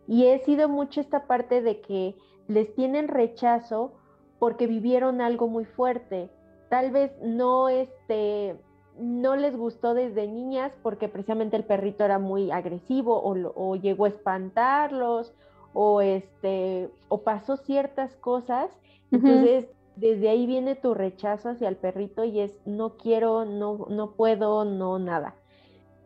[0.07, 2.15] y he sido mucho esta parte de que
[2.47, 3.93] les tienen rechazo
[4.39, 6.29] porque vivieron algo muy fuerte.
[6.69, 8.59] Tal vez no, este,
[8.97, 14.05] no les gustó desde niñas porque precisamente el perrito era muy agresivo o, o llegó
[14.05, 15.33] a espantarlos
[15.73, 18.69] o este o pasó ciertas cosas,
[19.11, 24.11] entonces desde ahí viene tu rechazo hacia el perrito y es no quiero, no no
[24.11, 25.35] puedo, no nada.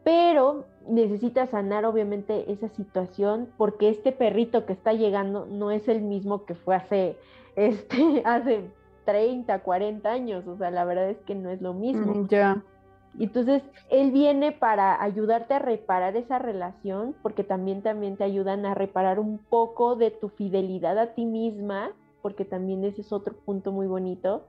[0.04, 6.02] Pero necesitas sanar obviamente esa situación porque este perrito que está llegando no es el
[6.02, 7.18] mismo que fue hace
[7.56, 8.70] este hace
[9.06, 12.14] 30, 40 años, o sea, la verdad es que no es lo mismo.
[12.14, 12.62] Mm, ya.
[13.20, 18.76] Entonces, él viene para ayudarte a reparar esa relación, porque también, también te ayudan a
[18.76, 23.72] reparar un poco de tu fidelidad a ti misma, porque también ese es otro punto
[23.72, 24.46] muy bonito.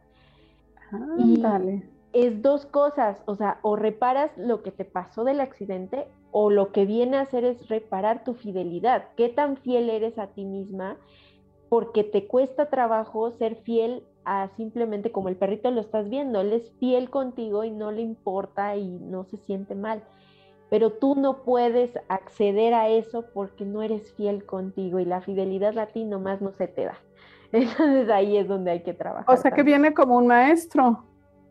[1.19, 1.89] y dale.
[2.13, 6.73] es dos cosas, o sea, o reparas lo que te pasó del accidente, o lo
[6.73, 9.09] que viene a hacer es reparar tu fidelidad.
[9.17, 10.99] ¿Qué tan fiel eres a ti misma?
[11.71, 14.05] Porque te cuesta trabajo ser fiel
[14.57, 18.77] simplemente como el perrito lo estás viendo, él es fiel contigo y no le importa
[18.77, 20.03] y no se siente mal.
[20.71, 25.79] Pero tú no puedes acceder a eso porque no eres fiel contigo y la fidelidad
[25.79, 26.99] a ti nomás no se te da.
[27.53, 29.35] Entonces ahí es donde hay que trabajar.
[29.35, 31.05] O sea que viene como un maestro.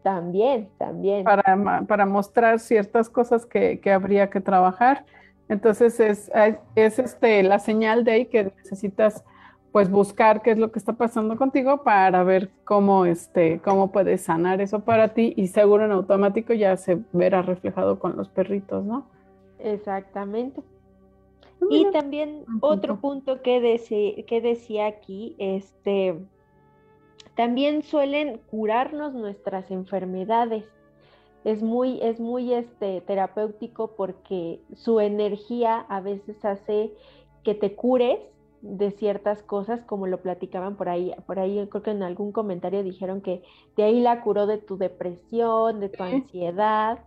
[0.03, 1.23] También, también.
[1.23, 5.05] Para, para mostrar ciertas cosas que, que, habría que trabajar.
[5.49, 6.31] Entonces es,
[6.75, 9.25] es este, la señal de ahí que necesitas
[9.71, 14.21] pues buscar qué es lo que está pasando contigo para ver cómo, este, cómo puedes
[14.21, 18.85] sanar eso para ti y seguro en automático ya se verá reflejado con los perritos,
[18.85, 19.05] ¿no?
[19.59, 20.61] Exactamente.
[21.69, 26.15] Y también otro punto que, que decía aquí, este,
[27.35, 30.65] también suelen curarnos nuestras enfermedades.
[31.43, 36.93] Es muy, es muy este, terapéutico porque su energía a veces hace
[37.43, 38.19] que te cures
[38.61, 42.83] de ciertas cosas, como lo platicaban por ahí, por ahí creo que en algún comentario
[42.83, 43.43] dijeron que
[43.75, 46.99] de ahí la curó de tu depresión, de tu ansiedad.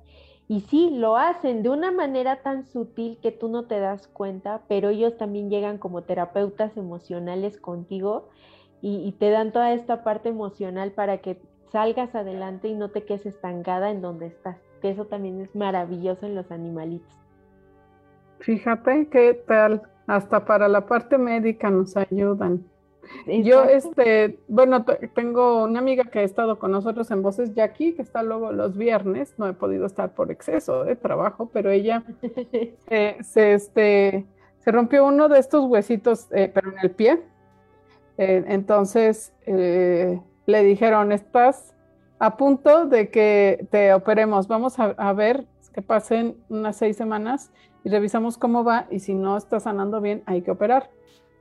[0.48, 4.62] Y sí, lo hacen de una manera tan sutil que tú no te das cuenta,
[4.68, 8.28] pero ellos también llegan como terapeutas emocionales contigo
[8.82, 13.04] y, y te dan toda esta parte emocional para que salgas adelante y no te
[13.04, 17.16] quedes estancada en donde estás, que eso también es maravilloso en los animalitos.
[18.40, 22.64] Fíjate qué tal hasta para la parte médica nos ayudan.
[23.26, 28.02] Yo, este, bueno, tengo una amiga que ha estado con nosotros en Voces Jackie, que
[28.02, 32.02] está luego los viernes, no he podido estar por exceso de trabajo, pero ella
[32.88, 34.26] eh, se, este,
[34.58, 37.22] se rompió uno de estos huesitos, eh, pero en el pie.
[38.18, 41.74] Eh, entonces le dijeron, estás
[42.18, 47.52] a punto de que te operemos, vamos a, a ver que pasen unas seis semanas
[47.84, 50.90] y revisamos cómo va y si no está sanando bien, hay que operar.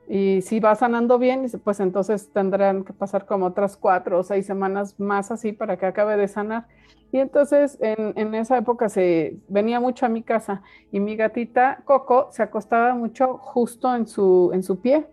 [0.08, 4.44] Y si va sanando bien, pues entonces tendrán que pasar como otras cuatro o seis
[4.44, 6.66] semanas más así para que acabe de sanar.
[7.12, 11.82] Y entonces en, en, esa época se venía mucho a mi casa y mi gatita
[11.84, 15.06] Coco se acostaba mucho justo en su, en su pie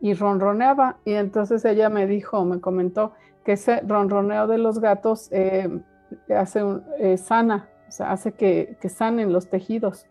[0.00, 0.96] y ronroneaba.
[1.04, 3.12] Y entonces ella me dijo, me comentó
[3.44, 5.68] que ese ronroneo de los gatos eh,
[6.34, 6.62] hace
[6.98, 10.06] eh, sana, o sea, hace que, que sanen los tejidos.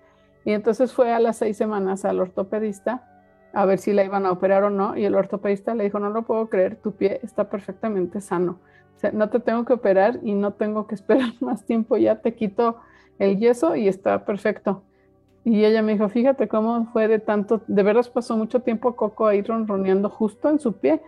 [0.49, 3.07] Y entonces fue a las seis semanas al ortopedista
[3.53, 4.97] a ver si la iban a operar o no.
[4.97, 8.59] Y el ortopedista le dijo, no lo puedo creer, tu pie está perfectamente sano.
[8.95, 12.15] O sea, no te tengo que operar y no tengo que esperar más tiempo, ya
[12.15, 12.77] te quito
[13.19, 14.81] el yeso y está perfecto.
[15.43, 19.27] Y ella me dijo, fíjate cómo fue de tanto, de veras pasó mucho tiempo Coco
[19.27, 20.99] ahí ronroneando justo en su pie.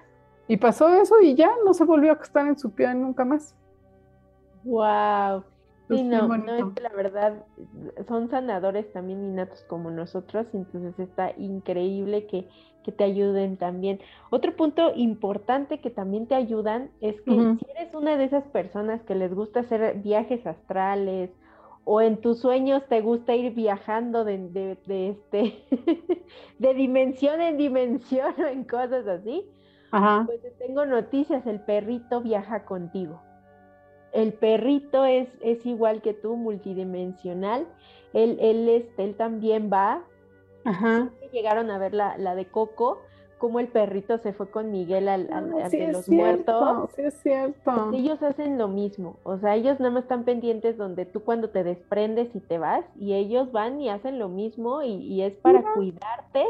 [0.48, 3.56] Y pasó eso y ya no se volvió a acostar en su pie nunca más.
[4.64, 5.46] Wow.
[5.92, 7.46] Sí, no, no es que la verdad
[8.08, 12.48] son sanadores también innatos como nosotros, entonces está increíble que,
[12.84, 14.00] que, te ayuden también.
[14.30, 19.02] Otro punto importante que también te ayudan es que si eres una de esas personas
[19.04, 21.32] que les gusta hacer viajes astrales
[21.84, 25.66] o en tus sueños te gusta ir viajando de, de, de este
[26.60, 29.46] de dimensión en dimensión o en cosas así,
[29.90, 33.22] pues te tengo noticias, el perrito viaja contigo.
[34.14, 37.66] El perrito es, es igual que tú, multidimensional.
[38.14, 40.04] Él, él, este, él también va.
[40.66, 41.10] Ajá.
[41.32, 43.00] Llegaron a ver la, la, de Coco,
[43.38, 46.92] como el perrito se fue con Miguel al, al, ah, de los muertos.
[46.96, 47.92] Sí, es cierto.
[47.94, 49.16] Ellos hacen lo mismo.
[49.24, 52.86] O sea, ellos nada más están pendientes donde tú cuando te desprendes y te vas,
[53.00, 56.46] y ellos van y hacen lo mismo, y, y es para cuidarte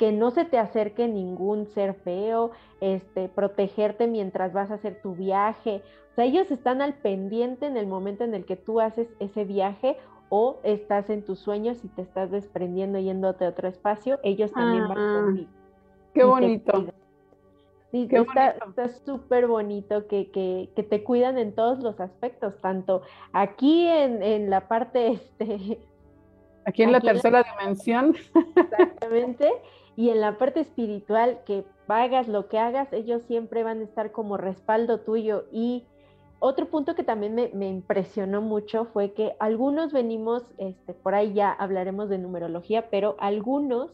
[0.00, 5.14] que no se te acerque ningún ser feo, este, protegerte mientras vas a hacer tu
[5.14, 5.82] viaje.
[6.20, 9.96] Sea, ellos están al pendiente en el momento en el que tú haces ese viaje
[10.28, 14.86] o estás en tus sueños y te estás desprendiendo yéndote a otro espacio, ellos también
[14.86, 15.50] van ah, contigo.
[16.12, 16.86] Qué bonito.
[17.90, 23.00] Sí, está súper bonito que, que, que, te cuidan en todos los aspectos, tanto
[23.32, 25.80] aquí en, en la parte, este...
[26.66, 28.14] Aquí en la tercera dimensión.
[28.56, 29.50] Exactamente.
[29.96, 34.12] Y en la parte espiritual, que hagas lo que hagas, ellos siempre van a estar
[34.12, 35.46] como respaldo tuyo.
[35.50, 35.86] Y
[36.40, 41.52] otro punto que también me, impresionó mucho fue que algunos venimos, este, por ahí ya
[41.52, 43.92] hablaremos de numerología, pero algunos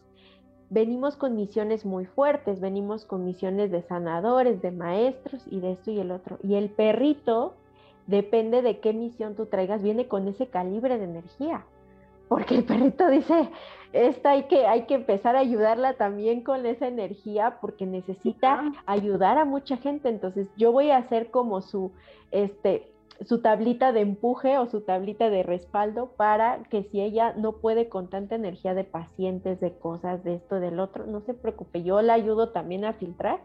[0.71, 5.91] venimos con misiones muy fuertes, venimos con misiones de sanadores, de maestros y de esto
[5.91, 6.39] y el otro.
[6.43, 7.55] Y el perrito,
[8.07, 11.65] depende de qué misión tú traigas, viene con ese calibre de energía
[12.29, 13.51] porque el perrito dice,
[13.93, 19.39] esta hay que, hay que empezar a ayudarla también con esa energía porque necesita ayudar
[19.39, 20.09] a mucha gente.
[20.09, 21.93] Entonces yo voy a hacer como su,
[22.31, 22.93] este,
[23.25, 27.89] su tablita de empuje o su tablita de respaldo para que si ella no puede
[27.89, 32.03] con tanta energía de pacientes, de cosas, de esto, del otro, no se preocupe, yo
[32.03, 33.41] la ayudo también a filtrar,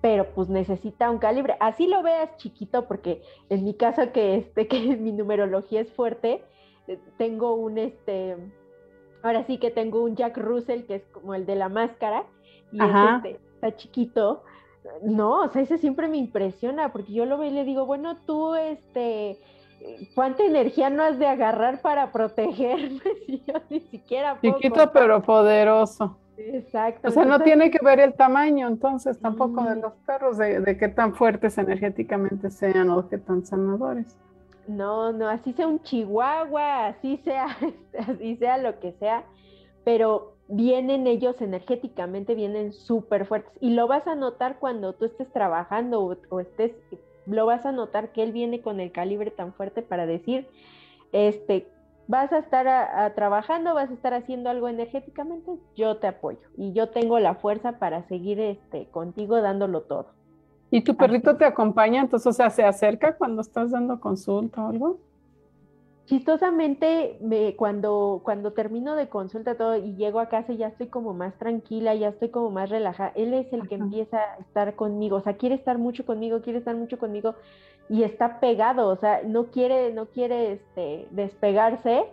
[0.00, 1.56] pero pues necesita un calibre.
[1.60, 6.44] Así lo veas chiquito, porque en mi caso que, este, que mi numerología es fuerte,
[7.16, 8.36] tengo un, este,
[9.22, 12.24] ahora sí que tengo un Jack Russell, que es como el de la máscara,
[12.72, 14.42] y este, está chiquito.
[15.02, 18.16] No, o sea, ese siempre me impresiona, porque yo lo veo y le digo, bueno,
[18.26, 19.38] tú, este,
[20.14, 23.00] ¿cuánta energía no has de agarrar para protegerme?
[23.26, 26.18] Si yo ni siquiera Chiquito pero poderoso.
[26.36, 27.08] Exacto.
[27.08, 30.76] O sea, no tiene que ver el tamaño, entonces, tampoco de los perros, de, de,
[30.76, 34.16] qué tan fuertes energéticamente sean o qué tan sanadores.
[34.66, 37.46] No, no, así sea un chihuahua, así sea,
[37.98, 39.24] así sea lo que sea,
[39.84, 43.52] pero vienen ellos energéticamente, vienen súper fuertes.
[43.60, 46.72] Y lo vas a notar cuando tú estés trabajando o, estés,
[47.26, 50.48] lo vas a notar que él viene con el calibre tan fuerte para decir,
[51.12, 51.66] este,
[52.06, 56.90] vas a estar trabajando, vas a estar haciendo algo energéticamente, yo te apoyo y yo
[56.90, 60.21] tengo la fuerza para seguir este, contigo dándolo todo.
[60.72, 62.00] ¿Y tu perrito te acompaña?
[62.00, 64.98] Entonces, o sea, ¿se acerca cuando estás dando consulta o algo?
[66.06, 71.12] Chistosamente, me, cuando, cuando termino de consulta todo y llego a casa ya estoy como
[71.12, 73.12] más tranquila, ya estoy como más relajada.
[73.16, 76.60] Él es el que empieza a estar conmigo, o sea, quiere estar mucho conmigo, quiere
[76.60, 77.34] estar mucho conmigo
[77.90, 82.04] y está pegado, o sea, no quiere, no quiere este, despegarse.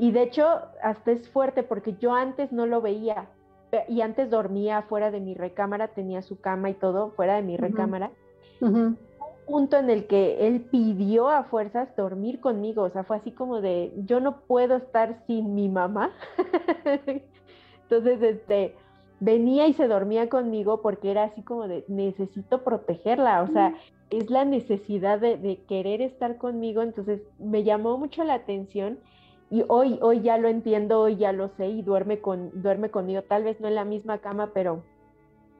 [0.00, 0.48] Y de hecho,
[0.82, 3.28] hasta es fuerte porque yo antes no lo veía,
[3.88, 7.56] y antes dormía fuera de mi recámara, tenía su cama y todo fuera de mi
[7.56, 8.10] recámara.
[8.60, 8.98] Un
[9.46, 13.60] punto en el que él pidió a fuerzas dormir conmigo, o sea, fue así como
[13.60, 16.10] de, yo no puedo estar sin mi mamá.
[17.82, 18.74] Entonces, este,
[19.20, 23.74] venía y se dormía conmigo porque era así como de, necesito protegerla, o sea,
[24.10, 28.98] es la necesidad de, de querer estar conmigo, entonces me llamó mucho la atención
[29.50, 33.22] y hoy, hoy ya lo entiendo, hoy ya lo sé y duerme, con, duerme conmigo,
[33.22, 34.82] tal vez no en la misma cama, pero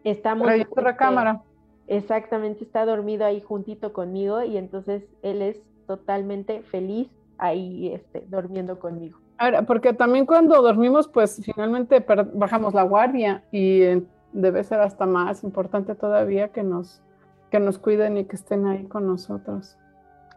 [0.03, 0.51] estamos...
[0.51, 1.43] en otra cámara.
[1.87, 8.79] Exactamente, está dormido ahí juntito conmigo y entonces él es totalmente feliz ahí este, durmiendo
[8.79, 9.19] conmigo.
[9.37, 14.03] Ahora, porque también cuando dormimos, pues finalmente bajamos la guardia y eh,
[14.33, 17.03] debe ser hasta más importante todavía que nos,
[17.51, 19.77] que nos cuiden y que estén ahí con nosotros.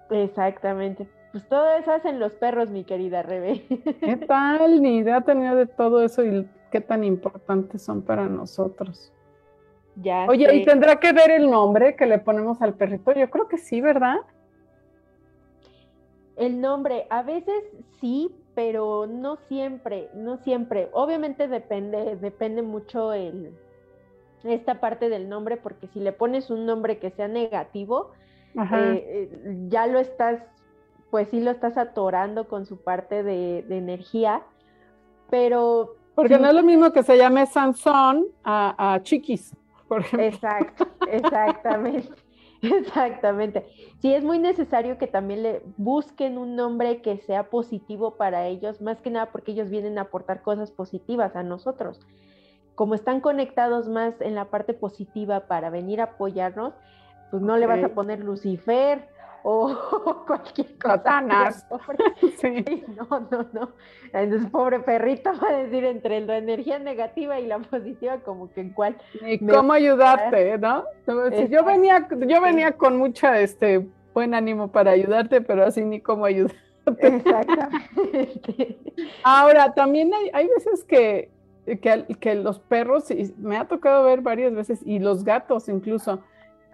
[0.10, 1.08] Exactamente,
[1.38, 3.64] pues todo eso hacen los perros, mi querida Rebe.
[4.00, 4.82] ¿Qué tal?
[4.82, 9.14] Ni idea tenía de todo eso y qué tan importantes son para nosotros.
[9.98, 13.12] Ya Oye, ¿y tendrá que ver el nombre que le ponemos al perrito?
[13.14, 14.18] Yo creo que sí, ¿verdad?
[16.38, 17.64] El nombre, a veces
[18.02, 20.90] sí, pero no siempre, no siempre.
[20.92, 23.56] Obviamente depende, depende mucho el,
[24.44, 28.14] esta parte del nombre, porque si le pones un nombre que sea negativo,
[28.56, 30.42] eh, eh, ya lo estás,
[31.12, 34.44] pues sí lo estás atorando con su parte de, energía,
[35.30, 35.96] pero...
[36.16, 39.56] Porque no es lo mismo que se llame Sansón a, a Chiquis,
[39.88, 40.28] por ejemplo.
[40.28, 42.10] Exacto, exactamente.
[42.60, 43.68] Exactamente.
[44.02, 48.82] Sí, es muy necesario que también le busquen un nombre que sea positivo para ellos,
[48.82, 52.00] más que nada porque ellos vienen a aportar cosas positivas a nosotros
[52.78, 56.76] como están conectados más en la parte positiva para venir a apoyarnos,
[57.32, 59.10] pues no le vas a poner Lucifer
[59.50, 61.22] o cualquier cosa.
[62.42, 62.84] sí.
[62.98, 63.70] No, no, no.
[64.12, 68.62] Entonces, pobre perrito va a decir entre la energía negativa y la positiva, como que
[68.62, 68.98] en cuál.
[69.26, 70.84] Y cómo ayudarte, ¿no?
[71.50, 76.26] yo venía, yo venía con mucha este buen ánimo para ayudarte, pero así ni cómo
[76.26, 76.58] ayudarte.
[76.98, 78.78] Exactamente.
[79.24, 81.32] Ahora, también hay, hay veces que
[81.76, 86.22] que, los perros, y me ha tocado ver varias veces, y los gatos incluso,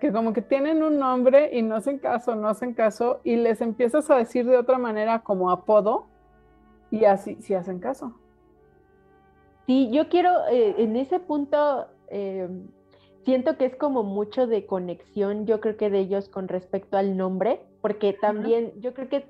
[0.04, 3.62] que como que tienen un nombre y no hacen caso, no hacen caso, y les
[3.62, 6.08] empiezas a decir de otra manera como apodo,
[6.92, 8.14] y así sí hacen caso.
[9.66, 12.50] Sí, yo quiero, eh, en ese punto, eh,
[13.24, 17.16] siento que es como mucho de conexión, yo creo que de ellos con respecto al
[17.16, 19.26] nombre, porque también, yo creo que,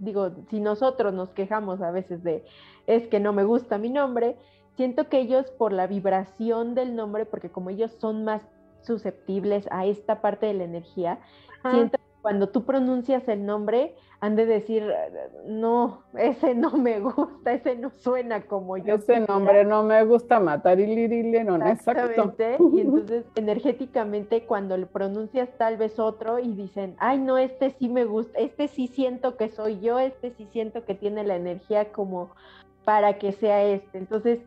[0.00, 2.44] digo, si nosotros nos quejamos a veces de,
[2.86, 4.36] es que no me gusta mi nombre,
[4.76, 8.42] siento que ellos por la vibración del nombre, porque como ellos son más
[8.84, 11.18] susceptibles a esta parte de la energía,
[11.70, 14.90] siento que cuando tú pronuncias el nombre, han de decir,
[15.46, 18.94] no, ese no me gusta, ese no suena como yo.
[18.94, 20.86] Ese nombre no me gusta matar y
[21.44, 22.34] no, exacto.
[22.72, 27.90] Y entonces energéticamente cuando le pronuncias tal vez otro y dicen, ay no, este sí
[27.90, 31.92] me gusta, este sí siento que soy yo, este sí siento que tiene la energía
[31.92, 32.30] como
[32.86, 33.98] para que sea este.
[33.98, 34.40] Entonces,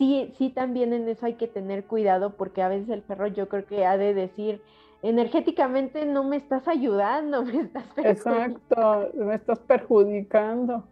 [0.00, 3.50] sí, sí también en eso hay que tener cuidado porque a veces el perro yo
[3.50, 4.62] creo que ha de decir,
[5.02, 8.40] energéticamente no me estás ayudando, me estás perjudicando.
[8.40, 10.84] Exacto, me estás perjudicando.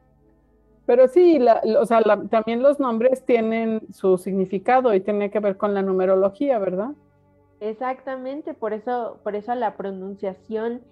[0.84, 1.38] Pero sí,
[1.78, 6.58] o sea, también los nombres tienen su significado y tiene que ver con la numerología,
[6.58, 6.90] ¿verdad?
[7.60, 10.82] Exactamente, por eso, por eso la pronunciación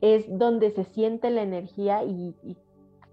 [0.00, 2.56] es donde se siente la energía y, y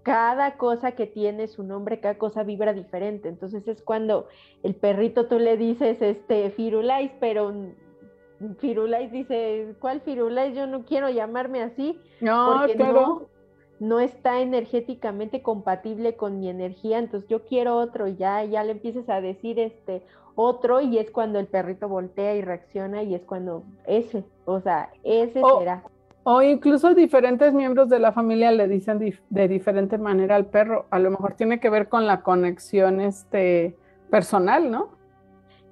[0.04, 3.28] cada cosa que tiene su nombre, cada cosa vibra diferente.
[3.28, 4.28] Entonces es cuando
[4.62, 7.52] el perrito tú le dices, este, Firulais, pero
[8.58, 10.54] Firulais dice, ¿cuál Firulais?
[10.54, 11.98] Yo no quiero llamarme así.
[12.20, 13.28] No, porque no,
[13.80, 19.08] no está energéticamente compatible con mi energía, entonces yo quiero otro, ya, ya le empieces
[19.08, 20.02] a decir este
[20.36, 24.90] otro y es cuando el perrito voltea y reacciona y es cuando ese, o sea,
[25.02, 25.84] ese será.
[26.24, 28.98] O incluso diferentes miembros de la familia le dicen
[29.28, 30.86] de diferente manera al perro.
[30.90, 33.76] A lo mejor tiene que ver con la conexión este,
[34.10, 34.88] personal, ¿no?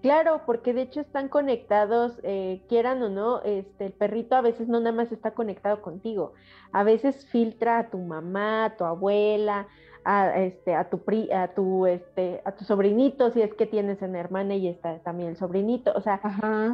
[0.03, 4.67] Claro, porque de hecho están conectados, eh, quieran o no, este, el perrito a veces
[4.69, 6.33] no nada más está conectado contigo,
[6.73, 9.69] a veces filtra a tu mamá, a tu abuela,
[10.05, 14.03] a, este, a tu pri, a tu, este, a tu sobrinito, si es que tienes
[14.03, 16.21] una hermana y está también el sobrinito, o sea,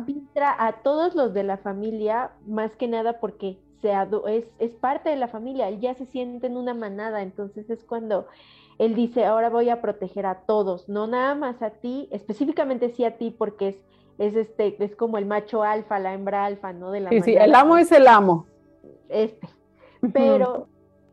[0.06, 5.16] filtra a todos los de la familia, más que nada porque es, es parte de
[5.16, 8.26] la familia, él ya se siente en una manada, entonces es cuando
[8.78, 13.04] él dice, ahora voy a proteger a todos, no nada más a ti, específicamente sí
[13.04, 13.76] a ti, porque es,
[14.18, 16.90] es este, es como el macho alfa, la hembra alfa, ¿no?
[16.90, 18.46] De la sí, sí, el amo es el amo.
[19.08, 19.48] Este,
[20.12, 20.68] pero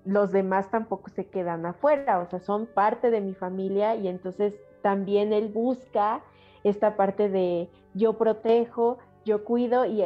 [0.05, 4.53] los demás tampoco se quedan afuera, o sea, son parte de mi familia y entonces
[4.82, 6.22] también él busca
[6.63, 10.03] esta parte de yo protejo, yo cuido y,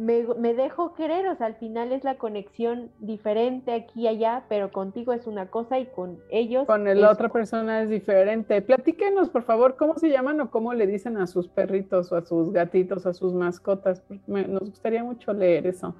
[0.00, 4.72] me, dejo querer, o sea, al final es la conexión diferente aquí y allá, pero
[4.72, 6.66] contigo es una cosa y con ellos.
[6.66, 8.62] Con la otra persona es diferente.
[8.62, 12.24] Platíquenos, por favor, cómo se llaman o cómo le dicen a sus perritos o a
[12.24, 14.02] sus gatitos, a sus mascotas.
[14.26, 15.94] nos gustaría mucho leer eso.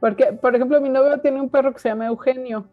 [0.00, 2.66] Porque, por ejemplo, mi novio tiene un perro que se llama Eugenio.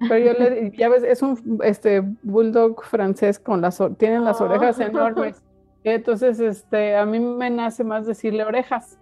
[0.00, 4.80] Pero yo le, ya ves, es un este bulldog francés con las tienen las orejas
[4.80, 4.82] oh.
[4.82, 5.42] enormes.
[5.84, 8.99] Entonces, este, a mí me nace más decirle orejas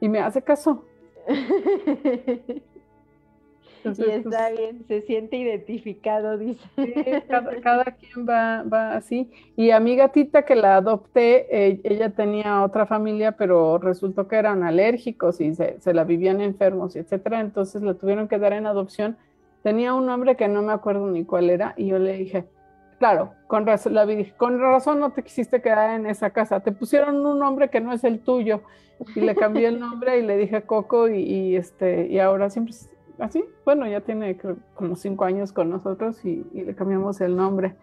[0.00, 0.84] y me hace caso.
[3.84, 6.60] y está pues, bien, se siente identificado, dice.
[7.62, 9.30] cada, quien va, va, así.
[9.56, 14.36] Y a mi gatita que la adopté, eh, ella tenía otra familia, pero resultó que
[14.36, 17.40] eran alérgicos y se, se, la vivían enfermos, etcétera.
[17.40, 19.16] Entonces la tuvieron que dar en adopción.
[19.62, 22.46] Tenía un nombre que no me acuerdo ni cuál era, y yo le dije,
[23.00, 26.60] claro, con razón, la con razón no te quisiste quedar en esa casa.
[26.60, 28.60] Te pusieron un nombre que no es el tuyo
[29.16, 32.74] y le cambié el nombre y le dije Coco y, este y ahora siempre
[33.18, 33.42] así.
[33.64, 34.36] Bueno, ya tiene
[34.74, 37.74] como cinco años con nosotros y, le cambiamos el nombre.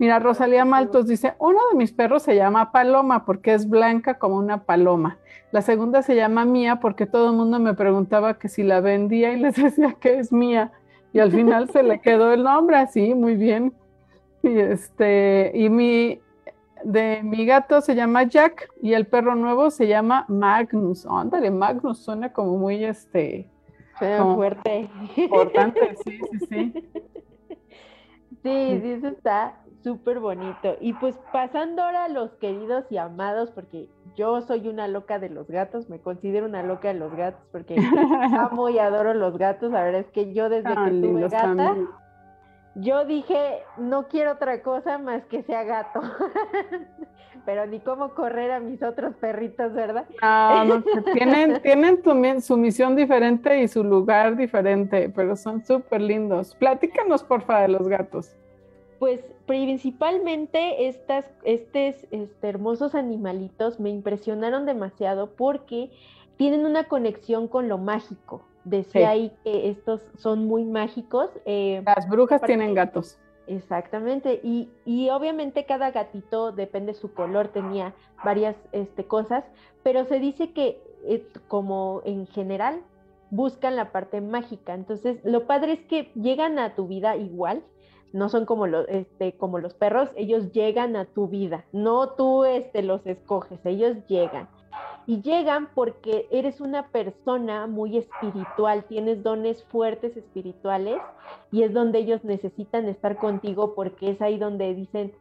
[0.00, 4.36] Mira, Rosalía Maltos dice, uno de mis perros se llama Paloma porque es blanca como
[4.38, 5.18] una paloma.
[5.52, 9.32] La segunda se llama Mía porque todo el mundo me preguntaba que si la vendía
[9.32, 10.72] y les decía que es mía.
[11.12, 13.72] Y al final se le quedó el nombre así, muy bien.
[14.44, 16.20] Y este, y mi,
[16.84, 21.06] de mi gato se llama Jack y el perro nuevo se llama Magnus.
[21.06, 23.48] Ándale, Magnus suena como muy este.
[23.98, 24.90] fuerte.
[25.16, 26.90] Importante, sí, sí, sí.
[28.42, 30.76] Sí, sí, eso está súper bonito.
[30.80, 35.30] Y pues pasando ahora a los queridos y amados, porque yo soy una loca de
[35.30, 37.76] los gatos, me considero una loca de los gatos porque
[38.38, 39.72] amo y adoro los gatos.
[39.72, 41.76] La verdad es que yo desde que tuve gata,
[42.74, 46.00] yo dije, no quiero otra cosa más que sea gato.
[47.46, 50.06] Pero ni cómo correr a mis otros perritos, ¿verdad?
[50.22, 52.00] No, no, tienen, tienen
[52.40, 56.54] su misión diferente y su lugar diferente, pero son súper lindos.
[56.54, 58.34] Platícanos, porfa, de los gatos.
[58.98, 65.90] Pues principalmente estas, estos este, hermosos animalitos me impresionaron demasiado porque
[66.38, 68.46] tienen una conexión con lo mágico.
[68.64, 71.30] Decía ahí que estos son muy mágicos.
[71.44, 73.18] Eh, Las brujas tienen gatos.
[73.46, 77.94] Exactamente, y, y, obviamente cada gatito, depende de su color, tenía
[78.24, 79.44] varias este, cosas,
[79.82, 82.80] pero se dice que eh, como en general
[83.30, 84.72] buscan la parte mágica.
[84.72, 87.62] Entonces, lo padre es que llegan a tu vida igual,
[88.12, 92.44] no son como, los este, como los perros, ellos llegan a tu vida, no tú
[92.44, 94.48] este, los escoges, ellos llegan.
[95.06, 101.00] Y llegan porque eres una persona muy espiritual, tienes dones fuertes espirituales
[101.52, 105.12] y es donde ellos necesitan estar contigo porque es ahí donde dicen,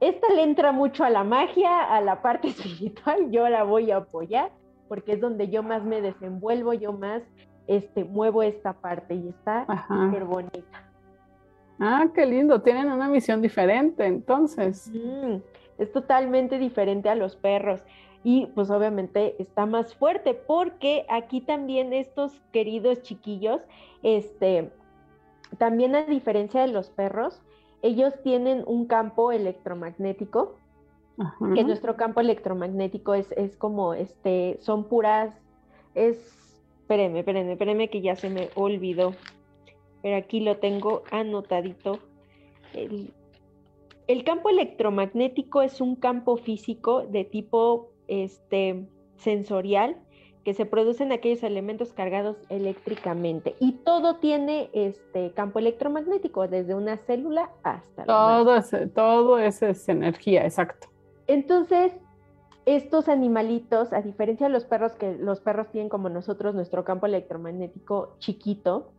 [0.00, 3.98] esta le entra mucho a la magia, a la parte espiritual, yo la voy a
[3.98, 4.50] apoyar
[4.88, 7.22] porque es donde yo más me desenvuelvo, yo más
[7.66, 10.84] este, muevo esta parte y está súper bonita.
[11.78, 14.90] Ah, qué lindo, tienen una misión diferente entonces.
[15.78, 17.84] es totalmente diferente a los perros
[18.28, 23.62] y pues obviamente está más fuerte porque aquí también estos queridos chiquillos,
[24.02, 24.70] este,
[25.56, 27.40] también a diferencia de los perros,
[27.80, 30.56] ellos tienen un campo electromagnético,
[31.54, 35.34] que nuestro campo electromagnético es, es, como, este, son puras,
[35.94, 36.18] es,
[36.80, 39.14] espérenme, espérenme, espérenme que ya se me olvidó,
[40.02, 41.98] pero aquí lo tengo anotadito.
[42.74, 43.10] El,
[44.06, 49.96] el campo electromagnético es un campo físico de tipo este, sensorial
[50.44, 53.54] que se producen aquellos elementos cargados eléctricamente.
[53.60, 58.04] Y todo tiene este campo electromagnético, desde una célula hasta...
[58.04, 60.88] Todo, es, todo es, es energía, exacto.
[61.26, 61.92] Entonces,
[62.64, 67.06] estos animalitos, a diferencia de los perros, que los perros tienen como nosotros nuestro campo
[67.06, 68.92] electromagnético chiquito,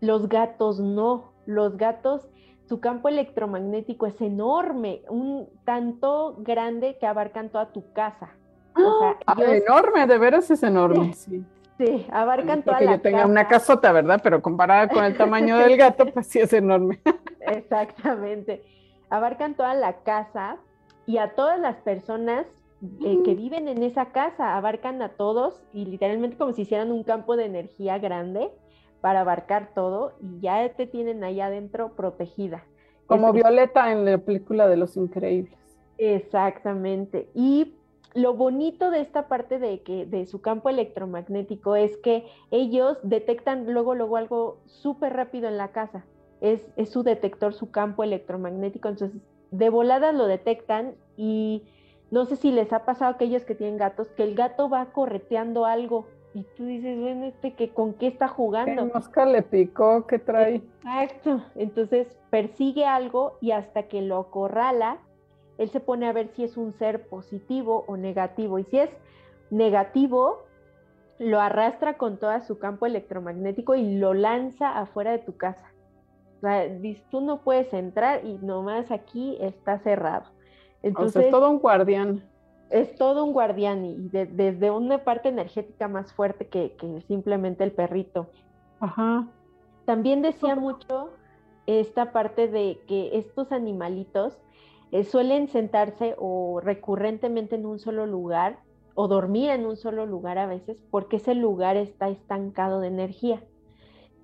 [0.00, 1.32] los gatos no.
[1.46, 2.28] Los gatos
[2.68, 8.30] su campo electromagnético es enorme, un tanto grande que abarcan toda tu casa.
[8.76, 11.44] Ah, enorme, de veras es enorme, sí.
[11.78, 14.20] Sí, abarcan toda la yo tenga una casota, ¿verdad?
[14.22, 17.00] Pero comparada con el tamaño del gato, pues sí es enorme.
[17.40, 18.64] Exactamente.
[19.10, 20.56] Abarcan toda la casa
[21.04, 22.46] y a todas las personas
[23.04, 27.04] eh, que viven en esa casa, abarcan a todos y literalmente como si hicieran un
[27.04, 28.50] campo de energía grande
[29.02, 32.64] para abarcar todo y ya te tienen ahí adentro protegida.
[33.06, 35.58] Como Violeta en la película de Los Increíbles.
[35.98, 37.28] Exactamente.
[37.34, 37.75] Y
[38.16, 43.72] lo bonito de esta parte de que de su campo electromagnético es que ellos detectan
[43.72, 46.04] luego luego algo súper rápido en la casa.
[46.40, 48.88] Es, es, su detector, su campo electromagnético.
[48.88, 51.62] Entonces, de volada lo detectan y
[52.10, 54.86] no sé si les ha pasado a aquellos que tienen gatos, que el gato va
[54.92, 56.06] correteando algo
[56.36, 58.86] y tú dices, bueno, este que con qué está jugando.
[58.86, 60.06] ¿Qué mosca le picó?
[60.06, 60.56] ¿Qué trae?
[60.56, 61.42] Exacto.
[61.54, 64.98] Entonces persigue algo y hasta que lo acorrala,
[65.58, 68.58] él se pone a ver si es un ser positivo o negativo.
[68.58, 68.90] Y si es
[69.50, 70.44] negativo,
[71.18, 75.72] lo arrastra con todo su campo electromagnético y lo lanza afuera de tu casa.
[76.36, 76.66] O sea,
[77.10, 80.26] tú no puedes entrar y nomás aquí está cerrado.
[80.82, 82.22] Entonces, es todo un guardián.
[82.68, 87.72] Es todo un guardián y desde una parte energética más fuerte que, que simplemente el
[87.72, 88.28] perrito.
[88.80, 89.26] Ajá.
[89.84, 91.10] También decía mucho
[91.66, 94.36] esta parte de que estos animalitos
[94.92, 98.60] eh, suelen sentarse o recurrentemente en un solo lugar
[98.94, 103.42] o dormir en un solo lugar a veces porque ese lugar está estancado de energía.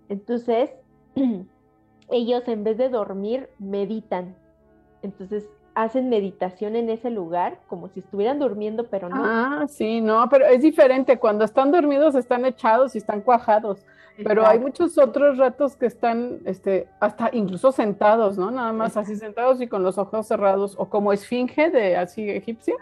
[0.08, 0.70] Entonces,
[2.10, 4.36] ellos en vez de dormir, meditan.
[5.02, 9.22] Entonces, hacen meditación en ese lugar, como si estuvieran durmiendo, pero no.
[9.24, 11.18] Ah, sí, no, pero es diferente.
[11.18, 13.84] Cuando están dormidos están echados y están cuajados.
[14.16, 18.50] Pero hay muchos otros ratos que están, este, hasta incluso sentados, ¿no?
[18.50, 22.74] Nada más así sentados y con los ojos cerrados, o como esfinge de así egipcia,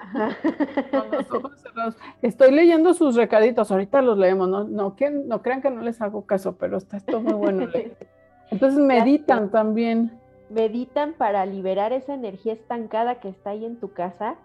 [0.91, 1.97] con los ojos cerrados.
[2.23, 6.01] Estoy leyendo sus recaditos, ahorita los leemos, no, no, que, no crean que no les
[6.01, 7.69] hago caso, pero está esto muy bueno.
[8.51, 10.19] Entonces meditan también.
[10.49, 14.37] Meditan para liberar esa energía estancada que está ahí en tu casa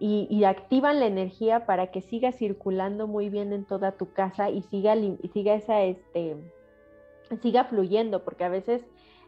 [0.00, 4.62] y, activan la energía para que siga circulando muy bien en toda tu casa y
[4.62, 4.94] siga,
[5.32, 6.36] siga esa, este,
[7.42, 8.84] siga fluyendo, porque a veces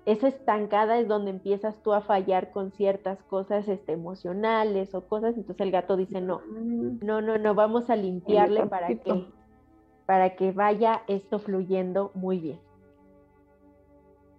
[0.07, 5.37] esa estancada es donde empiezas tú a fallar con ciertas cosas este, emocionales o cosas,
[5.37, 7.05] entonces el gato dice, no, mm.
[7.05, 9.27] no, no, no, vamos a limpiarle para que,
[10.07, 12.61] para que vaya esto fluyendo muy bien.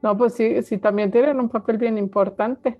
[0.02, 2.80] No, pues sí, sí, también tienen un papel bien importante.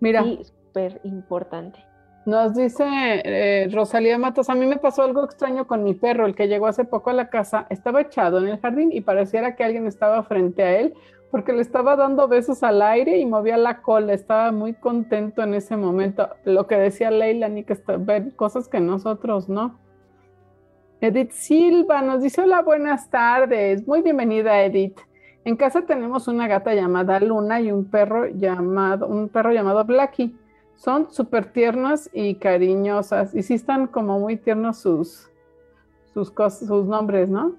[0.00, 0.22] Mira.
[0.22, 1.78] Sí, súper importante.
[2.26, 6.34] Nos dice eh, Rosalía Matos, a mí me pasó algo extraño con mi perro, el
[6.34, 9.62] que llegó hace poco a la casa, estaba echado en el jardín y pareciera que
[9.62, 10.94] alguien estaba frente a él
[11.30, 15.54] porque le estaba dando besos al aire y movía la cola, estaba muy contento en
[15.54, 16.28] ese momento.
[16.44, 19.78] Lo que decía Leila, ni que ver cosas que nosotros no.
[21.00, 24.98] Edith Silva nos dice, hola, buenas tardes, muy bienvenida Edith.
[25.44, 30.34] En casa tenemos una gata llamada Luna y un perro llamado, un perro llamado Blackie
[30.76, 33.34] son súper tiernas y cariñosas.
[33.34, 35.30] Y sí están como muy tiernos sus,
[36.12, 37.54] sus, sus nombres, ¿no?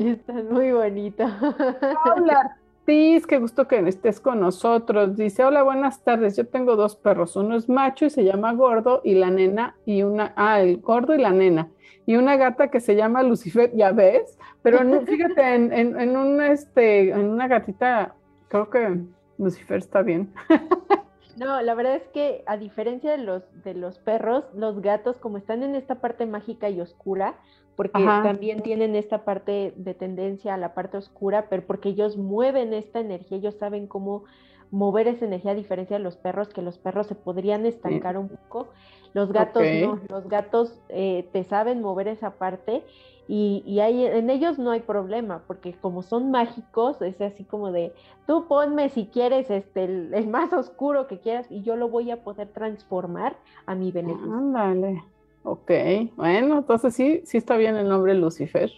[0.00, 1.30] están muy bonitos.
[2.16, 5.16] Hola, Artis, qué gusto que estés con nosotros.
[5.16, 6.36] Dice, hola, buenas tardes.
[6.36, 7.36] Yo tengo dos perros.
[7.36, 11.14] Uno es macho y se llama Gordo y la nena y una, ah, el Gordo
[11.14, 11.68] y la nena.
[12.06, 16.42] Y una gata que se llama Lucifer, ya ves, pero fíjate, en, en, en, un,
[16.42, 18.14] este, en una gatita,
[18.48, 18.98] creo que
[19.38, 20.32] Lucifer está bien.
[21.40, 25.38] No, la verdad es que a diferencia de los, de los perros, los gatos como
[25.38, 27.40] están en esta parte mágica y oscura,
[27.76, 32.74] porque también tienen esta parte de tendencia a la parte oscura, pero porque ellos mueven
[32.74, 34.24] esta energía, ellos saben cómo
[34.70, 38.28] mover esa energía a diferencia de los perros, que los perros se podrían estancar un
[38.28, 38.68] poco.
[39.14, 42.84] Los gatos no, los gatos eh, te saben mover esa parte
[43.32, 47.92] y, y en ellos no hay problema, porque como son mágicos, es así como de,
[48.26, 52.24] tú ponme si quieres este, el, más oscuro que quieras y yo lo voy a
[52.24, 54.34] poder transformar a mi beneficio.
[54.34, 55.04] Ándale,
[55.44, 55.70] ok,
[56.16, 58.68] bueno, entonces sí, sí está bien el nombre Lucifer.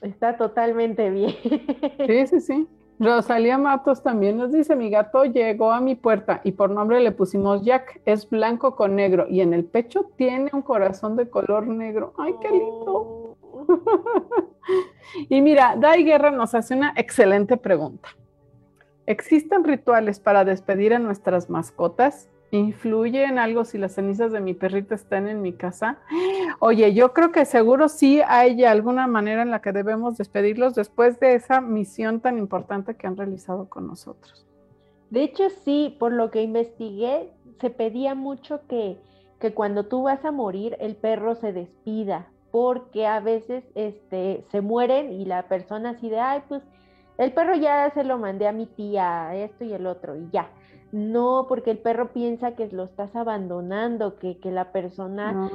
[0.00, 1.36] Está totalmente bien.
[2.04, 2.68] Sí, sí, sí.
[2.98, 7.12] Rosalía Matos también nos dice, mi gato llegó a mi puerta y por nombre le
[7.12, 11.68] pusimos Jack, es blanco con negro y en el pecho tiene un corazón de color
[11.68, 12.12] negro.
[12.18, 13.31] ¡Ay, qué lindo!
[15.28, 18.08] y mira, Dai Guerra nos hace una excelente pregunta.
[19.06, 22.28] ¿Existen rituales para despedir a nuestras mascotas?
[22.52, 25.98] ¿Influye en algo si las cenizas de mi perrito están en mi casa?
[26.60, 31.18] Oye, yo creo que seguro sí hay alguna manera en la que debemos despedirlos después
[31.18, 34.46] de esa misión tan importante que han realizado con nosotros.
[35.08, 38.98] De hecho, sí, por lo que investigué, se pedía mucho que,
[39.40, 44.60] que cuando tú vas a morir, el perro se despida, porque a veces este, se
[44.60, 46.62] mueren y la persona así de, ay, pues
[47.18, 50.50] el perro ya se lo mandé a mi tía, esto y el otro, y ya.
[50.92, 55.50] No, porque el perro piensa que lo estás abandonando, que, que la persona...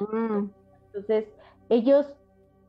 [0.87, 1.25] Entonces,
[1.69, 2.07] ellos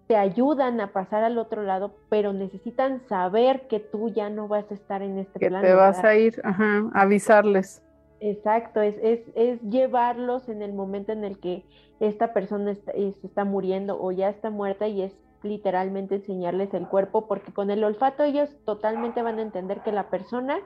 [0.07, 4.71] te ayudan a pasar al otro lado, pero necesitan saber que tú ya no vas
[4.71, 7.83] a estar en este que Te vas a ir, ajá, avisarles.
[8.21, 11.65] Exacto, es, es, es, llevarlos en el momento en el que
[12.01, 17.29] esta persona está, está muriendo o ya está muerta y es literalmente enseñarles el cuerpo
[17.29, 20.59] porque con el olfato ellos totalmente van a entender que la persona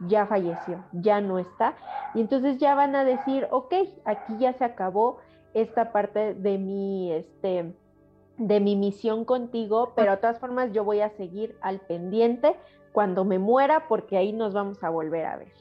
[0.00, 1.74] ya falleció, ya no está
[2.14, 3.74] y entonces ya van a decir, ok,
[4.04, 5.18] aquí ya se acabó
[5.54, 7.74] esta parte de mi, este,
[8.36, 12.56] de mi misión contigo, pero de todas formas yo voy a seguir al pendiente
[12.92, 15.52] cuando me muera porque ahí nos vamos a volver a ver.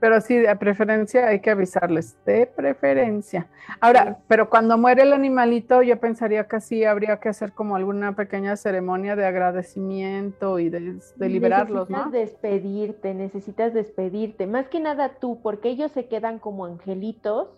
[0.00, 3.46] Pero sí, de preferencia hay que avisarles, de preferencia.
[3.80, 8.16] Ahora, pero cuando muere el animalito, yo pensaría que sí habría que hacer como alguna
[8.16, 14.46] pequeña ceremonia de agradecimiento y de, liberarlos, necesitas despedirte, necesitas despedirte.
[14.46, 17.48] Más que nada tú, porque ellos se quedan como angelitos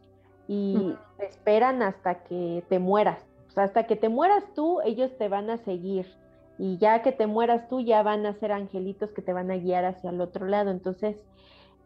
[0.49, 3.25] y te esperan hasta que te mueras.
[3.49, 6.07] O sea, hasta que te mueras tú, ellos te van a seguir.
[6.59, 9.57] Y ya que te mueras tú, ya van a ser angelitos que te van a
[9.57, 10.71] guiar hacia el otro lado.
[10.71, 11.17] Entonces,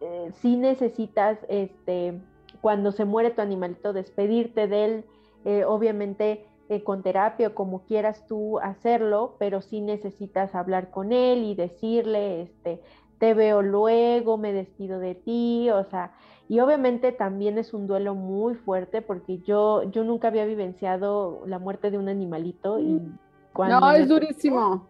[0.01, 2.21] eh, si necesitas, este,
[2.61, 5.05] cuando se muere tu animalito, despedirte de él,
[5.45, 11.13] eh, obviamente eh, con terapia o como quieras tú hacerlo, pero sí necesitas hablar con
[11.13, 12.83] él y decirle, este,
[13.19, 16.13] te veo luego, me despido de ti, o sea,
[16.49, 21.59] y obviamente también es un duelo muy fuerte porque yo, yo nunca había vivenciado la
[21.59, 23.19] muerte de un animalito y mm.
[23.53, 23.81] cuando...
[23.81, 24.87] No, es durísimo.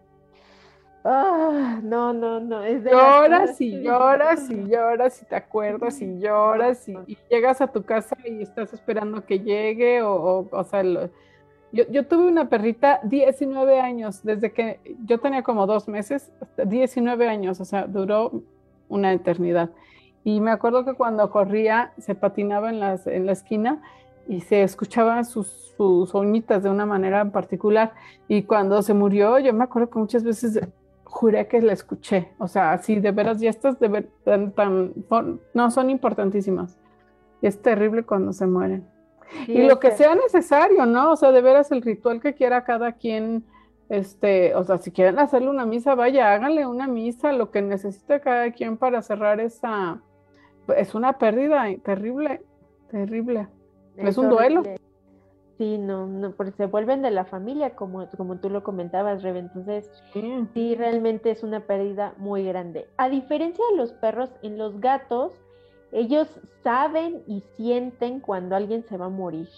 [1.03, 2.63] Ah, no, no, no.
[2.63, 7.67] Es de lloras y lloras y lloras y te acuerdas y lloras y, llegas a
[7.67, 12.49] tu casa y estás esperando que llegue o, o, o sea, yo, yo, tuve una
[12.49, 18.43] perrita 19 años, desde que yo tenía como dos meses, 19 años, o sea, duró
[18.89, 19.69] una eternidad.
[20.23, 23.81] Y me acuerdo que cuando corría se patinaba en, las, en la esquina
[24.27, 27.93] y se escuchaban sus, sus uñitas de una manera en particular.
[28.27, 30.59] Y cuando se murió, yo me acuerdo que muchas veces
[31.17, 32.29] juré que la escuché.
[32.37, 34.93] O sea, así de veras, ya estas de tan, tan,
[35.53, 36.77] no son importantísimas.
[37.41, 38.87] Es terrible cuando se mueren.
[39.47, 41.11] y lo que sea necesario, ¿no?
[41.11, 43.43] O sea, de veras el ritual que quiera cada quien,
[43.89, 48.21] este, o sea, si quieren hacerle una misa, vaya, háganle una misa, lo que necesite
[48.21, 49.99] cada quien para cerrar esa,
[50.77, 52.41] es una pérdida terrible,
[52.91, 53.47] terrible.
[53.95, 54.61] Es, un duelo.
[55.57, 59.39] Sí, no, no, porque se vuelven de la familia, como, como tú lo comentabas, Rebe.
[59.39, 59.89] Entonces,
[60.53, 60.75] sí.
[60.75, 62.87] realmente es una pérdida muy grande.
[62.97, 65.33] A diferencia de los perros, en los gatos,
[65.91, 66.27] ellos
[66.63, 69.49] saben y sienten cuando alguien se va a morir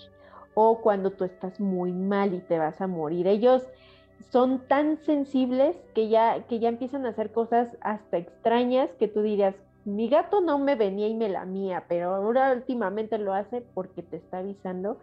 [0.54, 3.28] o cuando tú estás muy mal y te vas a morir.
[3.28, 3.68] Ellos
[4.32, 9.22] son tan sensibles que ya, que ya empiezan a hacer cosas hasta extrañas que tú
[9.22, 14.04] dirías, mi gato no me venía y me lamía, pero ahora últimamente lo hace porque
[14.04, 14.97] te está avisando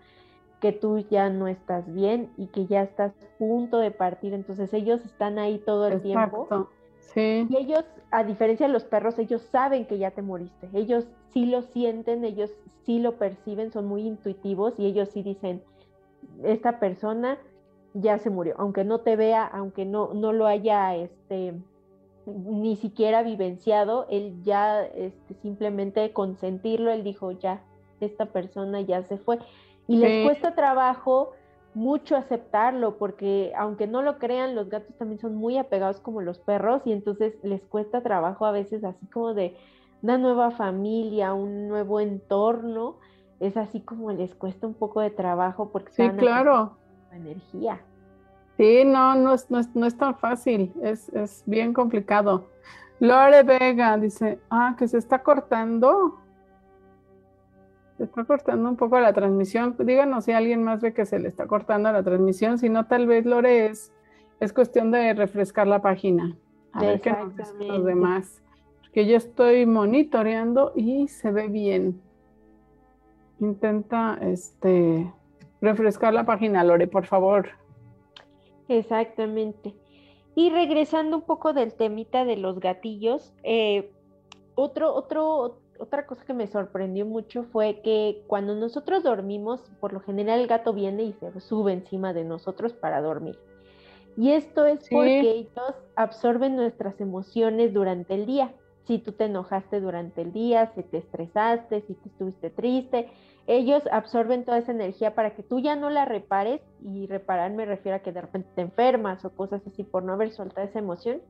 [0.61, 4.35] que tú ya no estás bien y que ya estás a punto de partir.
[4.35, 6.69] Entonces ellos están ahí todo el tiempo.
[6.99, 7.47] Sí.
[7.49, 10.69] Y ellos, a diferencia de los perros, ellos saben que ya te moriste.
[10.73, 12.51] Ellos sí lo sienten, ellos
[12.85, 15.63] sí lo perciben, son muy intuitivos y ellos sí dicen,
[16.43, 17.39] esta persona
[17.95, 21.55] ya se murió, aunque no te vea, aunque no, no lo haya este,
[22.27, 27.63] ni siquiera vivenciado, él ya este, simplemente consentirlo, él dijo, ya,
[28.01, 29.39] esta persona ya se fue.
[29.89, 31.33] Y les cuesta trabajo
[31.75, 36.39] mucho aceptarlo, porque aunque no lo crean, los gatos también son muy apegados como los
[36.39, 39.57] perros y entonces les cuesta trabajo a veces así como de
[40.03, 42.97] una nueva familia, un nuevo entorno,
[43.41, 46.77] es así como les cuesta un poco de trabajo porque sí, claro.
[47.13, 47.81] energía.
[48.57, 52.47] Sí, no, no es, no no es tan fácil, es, es bien complicado.
[53.01, 56.19] Lore Vega dice, ah, que se está cortando.
[57.97, 59.75] Se está cortando un poco la transmisión.
[59.79, 62.59] Díganos si alguien más ve que se le está cortando la transmisión.
[62.59, 63.93] Si no, tal vez Lore es,
[64.41, 66.37] es cuestión de refrescar la página.
[66.73, 68.43] A ver qué nos dicen los demás.
[68.83, 72.01] Porque yo estoy monitoreando y se ve bien.
[73.41, 75.11] Intenta este
[75.61, 77.49] refrescar la página, Lore, por favor.
[78.69, 79.75] Exactamente.
[80.35, 83.91] Y regresando un poco del temita de los gatillos, eh,
[84.55, 90.01] otro, otro, otra cosa que me sorprendió mucho fue que cuando nosotros dormimos, por lo
[90.01, 93.39] general el gato viene y se sube encima de nosotros para dormir.
[94.17, 98.55] Y esto es porque ellos absorben nuestras emociones durante el día.
[98.87, 103.11] Si tú te enojaste durante el día, si te estresaste, si te estuviste triste,
[103.47, 107.65] ellos absorben toda esa energía para que tú ya no la repares y reparar me
[107.65, 110.79] refiero a que de repente te enfermas o cosas así por no haber soltado esa
[110.79, 111.21] emoción.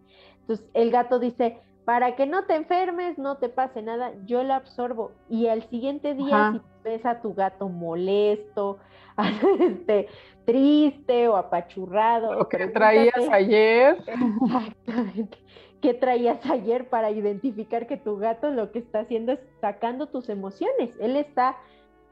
[0.41, 4.57] Entonces el gato dice, para que no te enfermes, no te pase nada, yo la
[4.57, 8.79] absorbo y al siguiente día si ves a tu gato molesto,
[9.61, 10.09] este,
[10.45, 12.35] triste o apachurrado.
[12.35, 13.99] Lo que traías ayer.
[14.45, 15.39] Exactamente.
[15.81, 20.29] ¿Qué traías ayer para identificar que tu gato lo que está haciendo es sacando tus
[20.29, 20.91] emociones?
[20.99, 21.57] Él está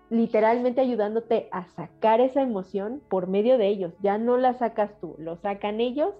[0.08, 3.92] literalmente ayudándote a sacar esa emoción por medio de ellos.
[4.00, 6.14] Ya no la sacas tú, lo sacan ellos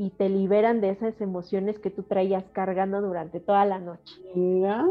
[0.00, 4.14] y te liberan de esas emociones que tú traías cargando durante toda la noche.
[4.34, 4.86] Mira,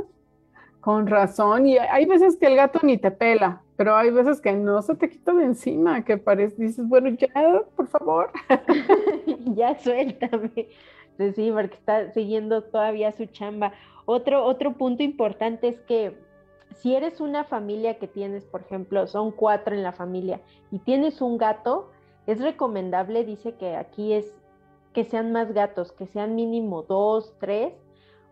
[0.81, 1.65] con razón.
[1.65, 4.93] Y hay veces que el gato ni te pela, pero hay veces que no se
[4.93, 8.31] te quita de encima, que parece, dices, bueno, ya, por favor.
[9.55, 10.67] ya suéltame.
[11.17, 13.73] Sí, porque está siguiendo todavía su chamba.
[14.05, 16.15] Otro, otro punto importante es que
[16.75, 20.39] si eres una familia que tienes, por ejemplo, son cuatro en la familia
[20.69, 21.89] y tienes un gato,
[22.27, 24.35] es recomendable, dice que aquí es
[24.93, 27.73] que sean más gatos, que sean mínimo dos, tres,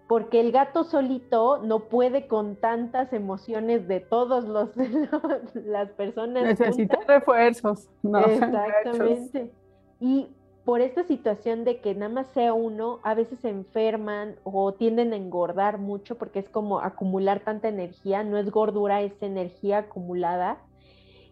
[0.08, 4.70] porque el gato solito no puede con tantas emociones de todos los
[5.54, 6.44] las personas.
[6.44, 7.90] Necesita refuerzos.
[8.04, 9.52] Exactamente.
[10.00, 10.28] Y
[10.68, 15.14] por esta situación de que nada más sea uno, a veces se enferman o tienden
[15.14, 20.58] a engordar mucho porque es como acumular tanta energía, no es gordura, es energía acumulada.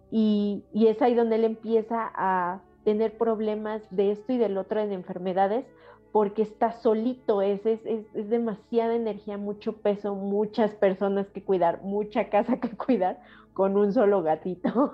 [0.10, 4.94] Y, es ahí donde él empieza a, tener problemas de esto y del otro en
[4.94, 5.66] enfermedades
[6.14, 12.30] porque está solito, es, es, es, demasiada energía, mucho peso, muchas personas que cuidar, mucha
[12.30, 13.20] casa que cuidar
[13.52, 14.94] con un solo gatito.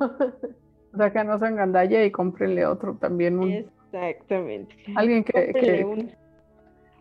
[0.93, 3.37] O sea, que no se engandalle y cómprenle otro también.
[3.37, 4.75] Un, Exactamente.
[4.95, 5.85] Alguien que...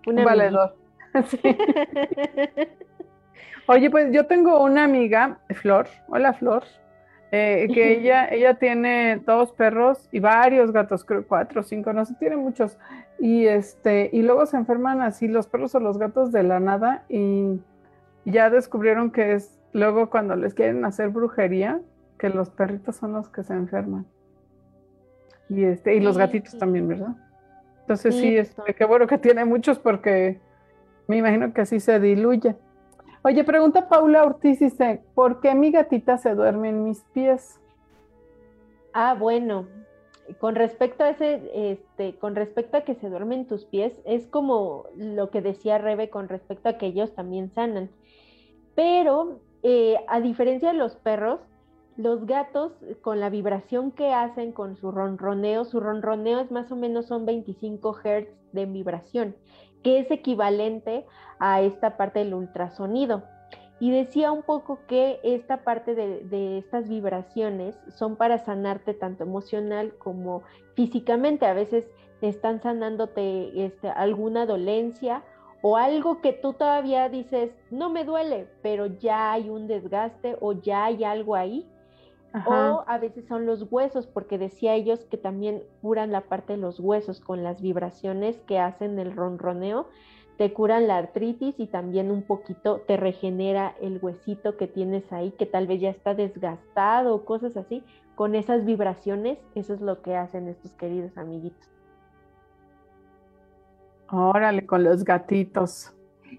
[0.06, 0.76] un, valedor.
[3.68, 5.86] Oye, pues yo tengo una amiga, Flor.
[6.08, 6.64] Hola, Flor.
[7.32, 12.14] Eh, que ella, ella tiene dos perros y varios gatos, creo cuatro, cinco, no sé,
[12.18, 12.78] tiene muchos.
[13.18, 17.04] Y este, y luego se enferman así los perros o los gatos de la nada
[17.08, 17.60] y
[18.24, 21.80] ya descubrieron que es luego cuando les quieren hacer brujería,
[22.18, 24.06] que los perritos son los que se enferman.
[25.48, 27.16] Y este, y los gatitos también, ¿verdad?
[27.80, 30.38] Entonces sí, este, qué bueno que tiene muchos porque
[31.08, 32.54] me imagino que así se diluye.
[33.22, 37.60] Oye, pregunta Paula Ortiz, dice, ¿por qué mi gatita se duerme en mis pies?
[38.94, 39.66] Ah, bueno,
[40.38, 44.26] con respecto a ese, este, con respecto a que se duerme en tus pies, es
[44.26, 47.90] como lo que decía Rebe con respecto a que ellos también sanan.
[48.74, 51.40] Pero eh, a diferencia de los perros,
[51.98, 56.76] los gatos con la vibración que hacen con su ronroneo, su ronroneo es más o
[56.76, 59.34] menos son 25 Hz de vibración
[59.82, 61.06] que es equivalente
[61.38, 63.22] a esta parte del ultrasonido.
[63.78, 69.94] Y decía un poco que esta parte de, estas vibraciones son para sanarte tanto emocional
[69.96, 70.42] como
[70.74, 71.46] físicamente.
[71.46, 71.88] A veces
[72.20, 75.24] están sanándote este, alguna dolencia
[75.62, 80.52] o algo que tú todavía dices, no me duele, pero ya hay un desgaste o
[80.52, 81.66] ya hay algo ahí
[82.46, 86.58] o a veces son los huesos, porque decía ellos que también curan la parte de
[86.58, 89.88] los huesos con las vibraciones que hacen el ronroneo,
[90.36, 95.32] te curan la artritis y también un poquito te regenera el huesito que tienes ahí,
[95.32, 97.84] que tal vez ya está desgastado o cosas así.
[98.14, 101.68] Con esas vibraciones, eso es lo que hacen estos queridos amiguitos.
[104.10, 105.92] Órale, con los gatitos.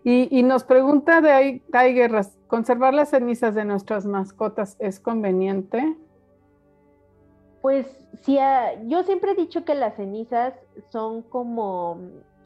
[0.03, 5.95] Y, nos pregunta de ahí, Guerras, ¿conservar las cenizas de nuestras mascotas es conveniente?
[7.61, 7.85] Pues
[8.21, 10.53] sí, ah, yo siempre he dicho que las cenizas
[10.89, 11.99] son como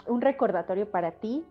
[0.08, 1.46] un recordatorio para ti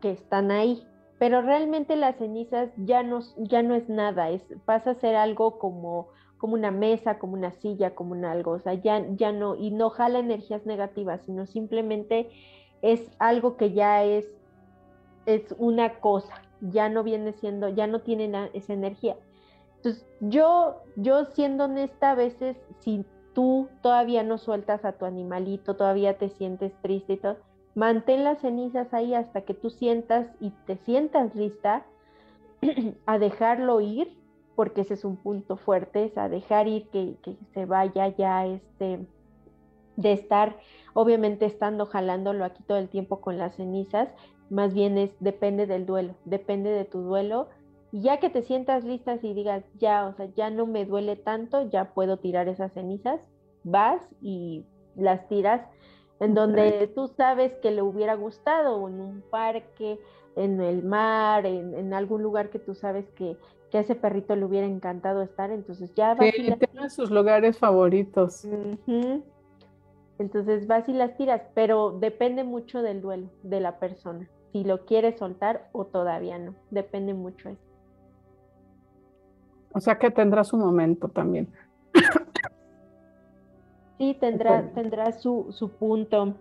[0.00, 0.86] que están ahí,
[1.18, 5.58] pero realmente las cenizas ya no, ya no es nada, es, pasa a ser algo
[5.58, 9.54] como, como una mesa, como una silla, como un algo, o sea, ya, ya no,
[9.56, 12.30] y no jala energías negativas, sino simplemente
[12.80, 14.26] es algo que ya es
[15.26, 19.16] es una cosa, ya no viene siendo, ya no tiene esa energía.
[19.76, 23.04] Entonces, yo, yo siendo honesta, a veces si
[23.34, 27.38] tú todavía no sueltas a tu animalito, todavía te sientes triste y todo,
[27.74, 31.86] mantén las cenizas ahí hasta que tú sientas y te sientas lista
[33.06, 34.18] a dejarlo ir,
[34.56, 38.46] porque ese es un punto fuerte, es a dejar ir que, que se vaya ya
[38.46, 39.06] este
[39.96, 40.56] de estar
[40.94, 44.08] obviamente estando jalándolo aquí todo el tiempo con las cenizas,
[44.50, 47.48] más bien es depende del duelo, depende de tu duelo.
[47.92, 51.16] Y ya que te sientas lista y digas, ya, o sea, ya no me duele
[51.16, 53.20] tanto, ya puedo tirar esas cenizas,
[53.64, 54.64] vas y
[54.96, 55.62] las tiras
[56.20, 59.98] en donde tú sabes que le hubiera gustado, en un parque,
[60.36, 63.36] en el mar, en, algún lugar que tú sabes que,
[63.70, 66.30] que, a ese perrito le hubiera encantado estar, entonces ya vas.
[66.34, 68.46] Sí, tiene sus lugares favoritos.
[70.18, 74.84] Entonces vas y las tiras, pero depende mucho del duelo de la persona si lo
[74.84, 76.54] quiere soltar o todavía no.
[76.70, 77.62] Depende mucho eso.
[79.72, 81.48] O sea que tendrá su momento también.
[83.98, 86.34] Sí, tendrá, tendrá su, su punto.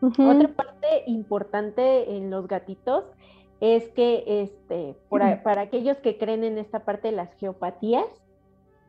[0.00, 3.04] Otra parte importante en los gatitos
[3.60, 8.06] es que este, para aquellos que creen en esta parte de las geopatías.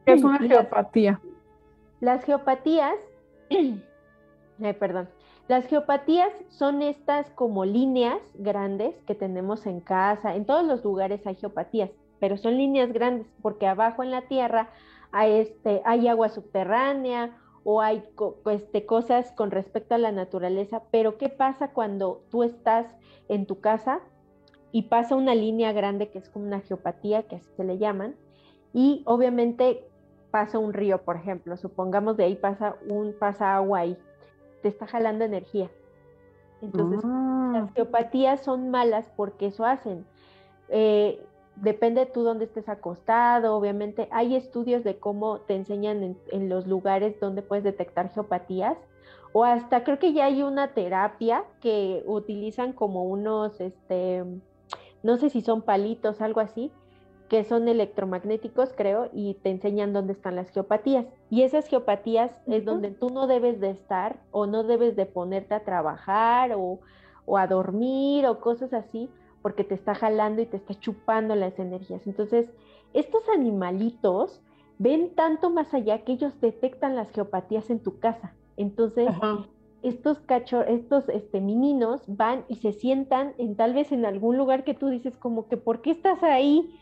[0.06, 1.22] ¿Qué es una geopatía?
[2.00, 2.96] Las, geopatías,
[4.80, 5.10] perdón,
[5.48, 11.26] las geopatías son estas como líneas grandes que tenemos en casa, en todos los lugares
[11.26, 11.90] hay geopatías,
[12.20, 14.70] pero son líneas grandes porque abajo en la tierra
[15.12, 18.04] hay, este, hay agua subterránea o hay
[18.52, 22.86] este, cosas con respecto a la naturaleza, pero ¿qué pasa cuando tú estás
[23.30, 24.00] en tu casa
[24.74, 28.16] y pasa una línea grande que es como una geopatía, que así se le llaman,
[28.74, 29.88] y obviamente
[30.30, 33.98] pasa un río, por ejemplo, supongamos de ahí pasa un pasa agua ahí
[34.62, 35.70] te está jalando energía.
[36.62, 37.52] Entonces, ah.
[37.54, 40.06] las geopatías son malas porque eso hacen.
[40.70, 41.24] Eh,
[41.56, 44.08] depende tú dónde estés acostado, obviamente.
[44.12, 48.78] Hay estudios de cómo te enseñan en, los lugares donde puedes detectar geopatías.
[49.34, 54.24] O hasta creo que ya hay una terapia que utilizan como unos, este,
[55.04, 56.72] no sé si son palitos, algo así,
[57.30, 61.06] que son electromagnéticos, creo, y te enseñan dónde están las geopatías.
[61.30, 65.54] Y esas geopatías es donde tú no debes de estar o no debes de ponerte
[65.54, 66.80] a trabajar o,
[67.26, 69.10] o, a dormir o cosas así,
[69.42, 72.08] porque te está jalando y te está chupando las energías.
[72.08, 72.50] Entonces,
[72.94, 74.42] estos animalitos
[74.78, 78.34] ven tanto más allá que ellos detectan las geopatías en tu casa.
[78.56, 79.10] Entonces,
[79.84, 84.64] estos cachor, estos este, meninos van y se sientan en tal vez en algún lugar
[84.64, 86.74] que tú dices como que, ¿por qué estás ahí?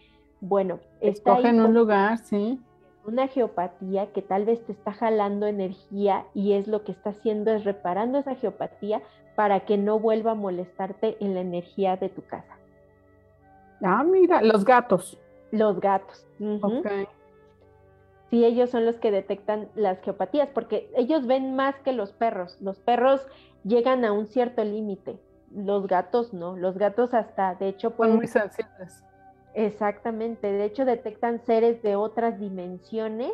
[0.42, 2.60] Bueno, está en un lugar, sí.
[3.06, 7.52] Una geopatía que tal vez te está jalando energía y es lo que está haciendo
[7.52, 9.02] es reparando esa geopatía
[9.36, 12.58] para que no vuelva a molestarte en la energía de tu casa.
[13.84, 15.20] Ah, mira, los gatos.
[15.52, 16.26] Los gatos.
[18.30, 22.58] Sí, ellos son los que detectan las geopatías, porque ellos ven más que los perros.
[22.60, 23.28] Los perros
[23.64, 25.20] llegan a un cierto límite.
[25.54, 26.58] Los gatos no.
[26.58, 28.14] Los gatos hasta, de hecho, pueden...
[28.14, 29.04] Son muy sensibles.
[29.56, 30.52] Exactamente.
[30.52, 33.34] De hecho, detectan seres de otras dimensiones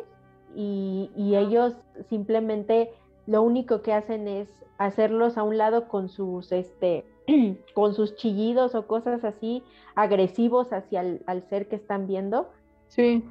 [0.54, 1.74] y, y ellos
[2.08, 2.90] simplemente
[3.26, 4.48] lo único que hacen es
[4.78, 7.04] hacerlos a un lado con sus, este,
[7.74, 9.62] con sus chillidos o cosas así
[9.94, 12.50] agresivos hacia el al ser que están viendo.
[12.88, 13.24] Sí.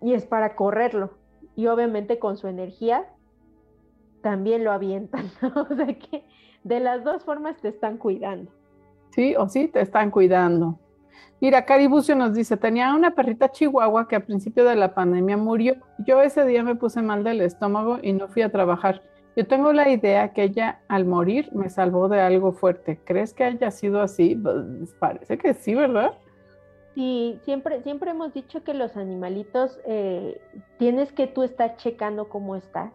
[0.00, 1.10] Y es para correrlo.
[1.54, 3.06] Y obviamente con su energía
[4.22, 5.30] también lo avientan.
[5.54, 6.24] o sea que
[6.64, 8.50] de las dos formas te están cuidando.
[9.10, 10.78] Sí, o sí, te están cuidando.
[11.40, 15.76] Mira, Caribucio nos dice, tenía una perrita chihuahua que a principio de la pandemia murió.
[15.98, 19.02] Yo ese día me puse mal del estómago y no fui a trabajar.
[19.36, 22.98] Yo tengo la idea que ella al morir me salvó de algo fuerte.
[23.04, 24.34] ¿Crees que haya sido así?
[24.34, 26.14] Pues parece que sí, ¿verdad?
[26.94, 30.40] Sí, siempre, siempre hemos dicho que los animalitos eh,
[30.78, 32.90] tienes que tú estar checando cómo estás,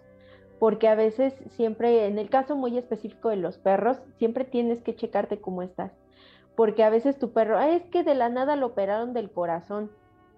[0.58, 4.96] porque a veces siempre, en el caso muy específico de los perros, siempre tienes que
[4.96, 5.92] checarte cómo estás,
[6.56, 9.92] porque a veces tu perro, es que de la nada lo operaron del corazón,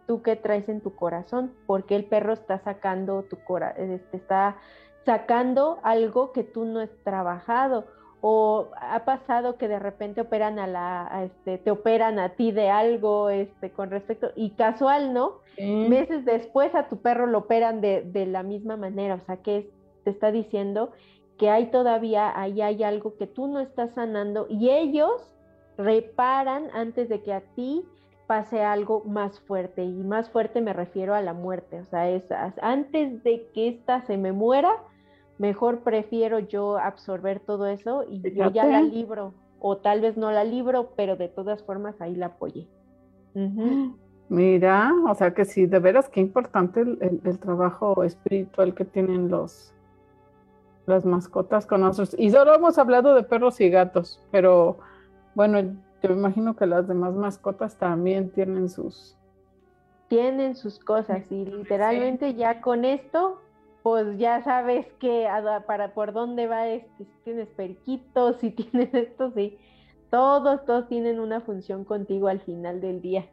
[0.07, 4.57] tú qué traes en tu corazón, porque el perro está sacando tu corazón, este, está
[5.05, 7.86] sacando algo que tú no has trabajado.
[8.26, 12.70] O ha pasado que de repente operan a la, este, te operan a ti de
[12.70, 15.39] algo, este, con respecto, y casual, ¿no?
[15.57, 19.70] Meses después a tu perro lo operan de, de la misma manera, o sea que
[20.05, 20.91] te está diciendo
[21.38, 25.33] que hay todavía, ahí hay algo que tú no estás sanando y ellos
[25.78, 27.86] reparan antes de que a ti
[28.28, 32.24] pase algo más fuerte y más fuerte me refiero a la muerte, o sea, es
[32.61, 34.71] antes de que ésta se me muera,
[35.38, 40.32] mejor prefiero yo absorber todo eso y yo ya la libro, o tal vez no
[40.32, 42.67] la libro, pero de todas formas ahí la apoyé.
[44.30, 49.74] Mira, o sea que sí, de veras qué importante el, trabajo espiritual que tienen los
[50.86, 52.15] las mascotas con nosotros.
[52.17, 54.78] Y solo hemos hablado de perros y gatos, pero
[55.36, 55.60] bueno,
[56.02, 59.18] yo me imagino que las demás mascotas también tienen sus
[60.10, 63.40] tienen sus cosas y literalmente ya con esto
[63.84, 65.28] pues ya sabes que
[65.68, 69.58] para por dónde va este, si tienes periquitos, si tienes esto, sí.
[70.10, 73.28] Todos, todos tienen una función contigo al final del día.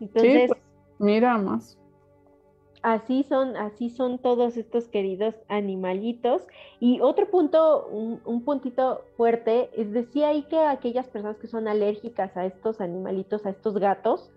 [0.00, 0.60] Entonces, pues,
[0.98, 1.78] mira más.
[2.82, 6.42] Así son, así son todos estos queridos animalitos.
[6.80, 11.68] Y otro punto, un, un puntito fuerte, es decir ahí que aquellas personas que son
[11.68, 14.32] alérgicas a estos animalitos, a estos gatos,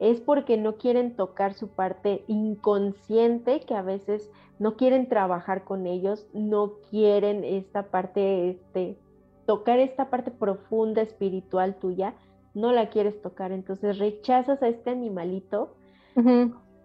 [0.00, 5.86] es porque no quieren tocar su parte inconsciente, que a veces no quieren trabajar con
[5.86, 8.98] ellos, no quieren esta parte, este,
[9.46, 12.14] tocar esta parte profunda espiritual tuya,
[12.54, 15.74] no la quieres tocar, entonces rechazas a este animalito,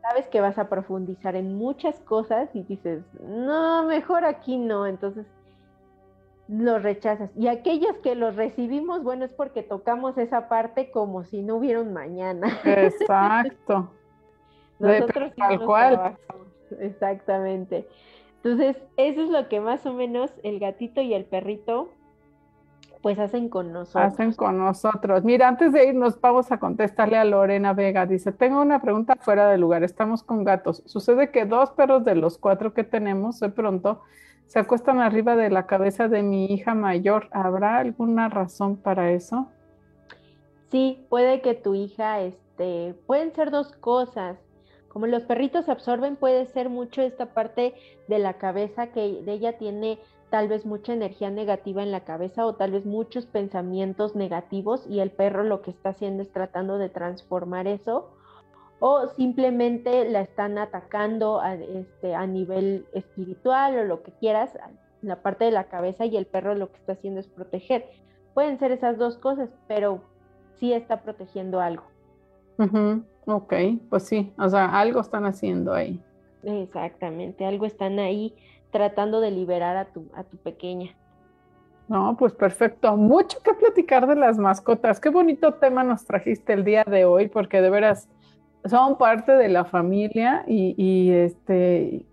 [0.01, 5.25] sabes que vas a profundizar en muchas cosas y dices, no, mejor aquí no, entonces
[6.47, 7.29] los rechazas.
[7.37, 11.79] Y aquellos que los recibimos, bueno, es porque tocamos esa parte como si no hubiera
[11.79, 12.47] un mañana.
[12.65, 13.91] Exacto.
[14.79, 16.17] Nosotros tal cual.
[16.79, 17.87] Exactamente.
[18.37, 21.89] Entonces, eso es lo que más o menos el gatito y el perrito
[23.01, 24.13] pues hacen con nosotros.
[24.13, 25.23] Hacen con nosotros.
[25.23, 28.05] Mira, antes de irnos, vamos a contestarle a Lorena Vega.
[28.05, 29.83] Dice, tengo una pregunta fuera de lugar.
[29.83, 30.83] Estamos con gatos.
[30.85, 34.01] Sucede que dos perros de los cuatro que tenemos de pronto
[34.47, 37.29] se acuestan arriba de la cabeza de mi hija mayor.
[37.31, 39.47] ¿Habrá alguna razón para eso?
[40.71, 44.37] Sí, puede que tu hija, este, pueden ser dos cosas.
[44.89, 47.75] Como los perritos absorben, puede ser mucho esta parte
[48.07, 52.45] de la cabeza que de ella tiene tal vez mucha energía negativa en la cabeza
[52.45, 56.77] o tal vez muchos pensamientos negativos y el perro lo que está haciendo es tratando
[56.77, 58.09] de transformar eso
[58.79, 64.57] o simplemente la están atacando a, este, a nivel espiritual o lo que quieras,
[65.01, 67.85] la parte de la cabeza y el perro lo que está haciendo es proteger.
[68.33, 70.01] Pueden ser esas dos cosas, pero
[70.55, 71.83] sí está protegiendo algo.
[73.25, 73.53] Ok,
[73.89, 76.01] pues sí, o sea, algo están haciendo ahí.
[76.43, 78.33] Exactamente, algo están ahí
[78.71, 80.95] tratando de liberar a tu, a tu pequeña.
[81.89, 82.95] No, pues perfecto.
[82.95, 84.99] Mucho que platicar de las mascotas.
[84.99, 88.07] Qué bonito tema nos trajiste el día de hoy, porque de veras
[88.65, 92.05] son parte de la familia y, este,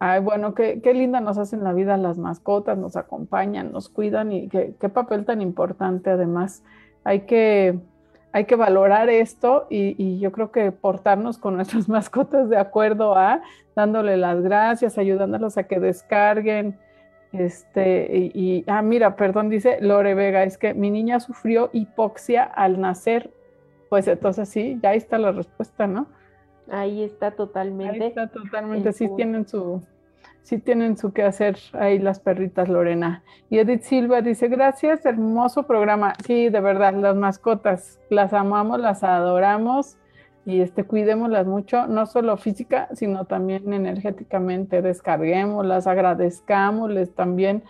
[0.00, 4.32] ay, bueno, qué, qué, linda nos hacen la vida las mascotas, nos acompañan, nos cuidan
[4.32, 6.64] y qué, qué papel tan importante además.
[7.04, 7.78] Hay que,
[8.34, 13.16] hay que valorar esto y, y, yo creo que portarnos con nuestras mascotas de acuerdo
[13.16, 13.40] a
[13.74, 16.78] dándole las gracias, ayudándolos a que descarguen,
[17.34, 22.80] este, y, ah, mira, perdón, dice Lore Vega, es que mi niña sufrió hipoxia al
[22.80, 23.30] nacer.
[23.88, 26.06] Pues entonces sí, ya está la respuesta, ¿no?
[26.70, 28.04] Ahí está totalmente.
[28.04, 29.82] Ahí está totalmente, sí tienen su,
[30.44, 33.24] sí tienen su que hacer ahí las perritas, Lorena.
[33.50, 36.12] Y Edith Silva dice, gracias, hermoso programa.
[36.24, 39.96] Sí, de verdad, las mascotas, las amamos, las adoramos
[40.44, 47.64] y este, cuidémoslas mucho, no solo física, sino también energéticamente, descarguémoslas, agradezcámosles también,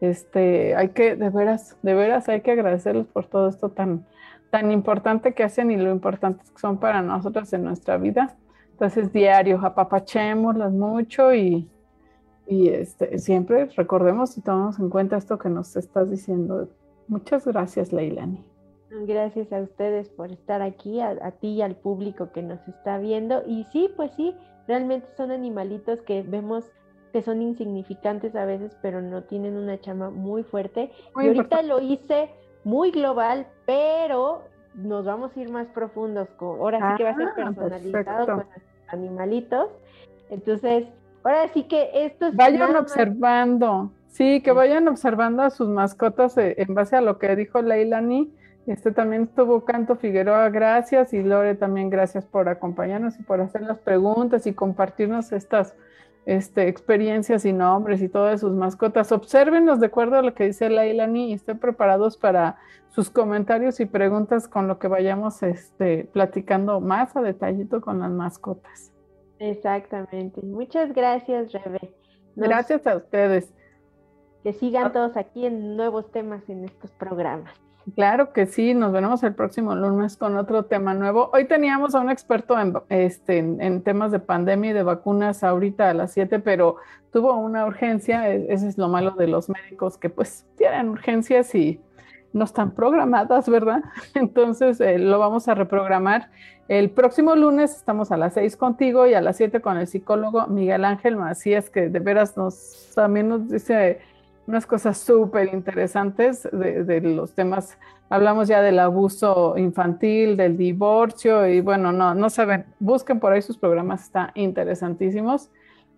[0.00, 4.06] este, hay que, de veras, de veras hay que agradecerles por todo esto tan,
[4.50, 8.36] tan importante que hacen y lo importante que son para nosotros en nuestra vida.
[8.70, 11.68] Entonces, diario, apapachémoslas mucho y,
[12.50, 16.68] y este, siempre recordemos y tomamos en cuenta esto que nos estás diciendo.
[17.06, 18.44] Muchas gracias, Leilani.
[19.06, 23.44] Gracias a ustedes por estar aquí, a, ti y al público que nos está viendo.
[23.46, 24.34] Y sí, pues sí,
[24.66, 26.64] realmente son animalitos que vemos
[27.12, 30.90] que son insignificantes a veces, pero no tienen una chama muy fuerte.
[31.22, 32.30] y ahorita lo hice
[32.64, 34.42] muy global, pero
[34.74, 36.28] nos vamos a ir más profundos.
[36.30, 38.46] Con, ahora sí que va a ser ah, personalizado con los
[38.88, 39.68] animalitos.
[40.30, 40.86] Entonces,
[41.24, 42.34] ahora sí que estos...
[42.34, 43.92] Vayan observando.
[44.08, 48.32] Sí, que vayan observando a sus mascotas eh, en base a lo que dijo Leilani
[48.66, 53.62] este también estuvo Canto Figueroa, gracias, y Lore también gracias por acompañarnos y por hacer
[53.62, 55.74] las preguntas y compartirnos estas
[56.26, 59.10] este, experiencias y nombres y todas sus mascotas.
[59.12, 62.58] Obsérvenos de acuerdo a lo que dice Lailani y estén preparados para
[62.90, 68.10] sus comentarios y preguntas con lo que vayamos este, platicando más a detallito con las
[68.10, 68.92] mascotas.
[69.40, 70.42] Exactamente.
[70.42, 71.94] Muchas gracias, Rebe.
[72.36, 73.52] Gracias a ustedes.
[74.44, 77.52] Que sigan todos aquí en nuevos temas en estos programas.
[77.94, 81.30] Claro que sí, nos veremos el próximo lunes con otro tema nuevo.
[81.32, 85.90] Hoy teníamos a un experto en, este, en, temas de pandemia y de vacunas ahorita
[85.90, 86.76] a las 7, pero
[87.10, 91.54] tuvo una urgencia, e, ese es lo malo de los médicos, que pues tienen urgencias
[91.54, 91.80] y
[92.32, 93.82] no están programadas, ¿verdad?
[94.14, 96.30] Entonces eh, lo vamos a reprogramar.
[96.68, 100.46] El próximo lunes estamos a las 6 contigo y a las 7 con el psicólogo
[100.46, 104.00] Miguel Ángel Macías, que de veras nos también nos dice
[104.46, 107.78] unas cosas súper interesantes de, los temas.
[108.08, 113.42] Hablamos ya del abuso infantil, del divorcio y bueno, no, no saben, busquen por ahí
[113.42, 115.50] sus programas, están interesantísimos.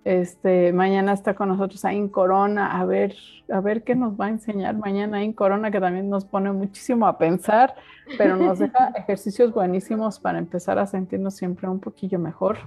[0.04, 3.14] Este, mañana está con nosotros ahí en Corona, a ver,
[3.52, 7.06] a ver qué nos va a enseñar mañana en Corona, que también nos pone muchísimo
[7.06, 7.76] a pensar,
[8.18, 12.58] pero nos deja ejercicios buenísimos para empezar a sentirnos siempre un poquillo mejor.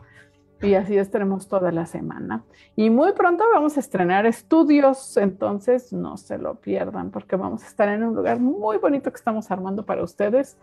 [0.61, 2.43] Y así estaremos toda la semana.
[2.77, 7.67] Y muy pronto vamos a estrenar estudios, entonces no se lo pierdan porque vamos a
[7.67, 10.57] estar en un lugar muy bonito que estamos armando para ustedes,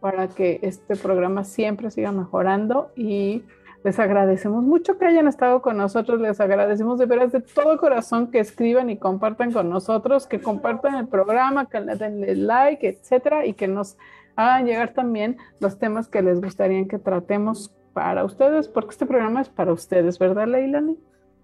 [0.00, 3.42] para que este programa siempre siga mejorando y
[3.84, 8.30] les agradecemos mucho que hayan estado con nosotros, les agradecemos de veras de todo corazón
[8.30, 13.46] que escriban y compartan con nosotros, que compartan el programa, que le den like, etcétera,
[13.46, 13.96] y que nos
[14.36, 19.40] hagan llegar también los temas que les gustaría que tratemos para ustedes, porque este programa
[19.40, 20.98] es para ustedes, ¿verdad, Leilani?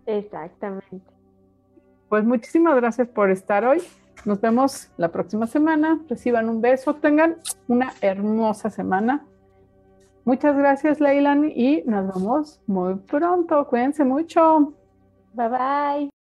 [0.07, 1.13] Exactamente.
[2.09, 3.83] Pues muchísimas gracias por estar hoy.
[4.25, 6.01] Nos vemos la próxima semana.
[6.09, 9.25] Reciban un beso, tengan una hermosa semana.
[10.25, 13.67] Muchas gracias, Leilani, y nos vemos muy pronto.
[13.69, 14.75] Cuídense mucho.
[15.35, 16.24] Bye bye.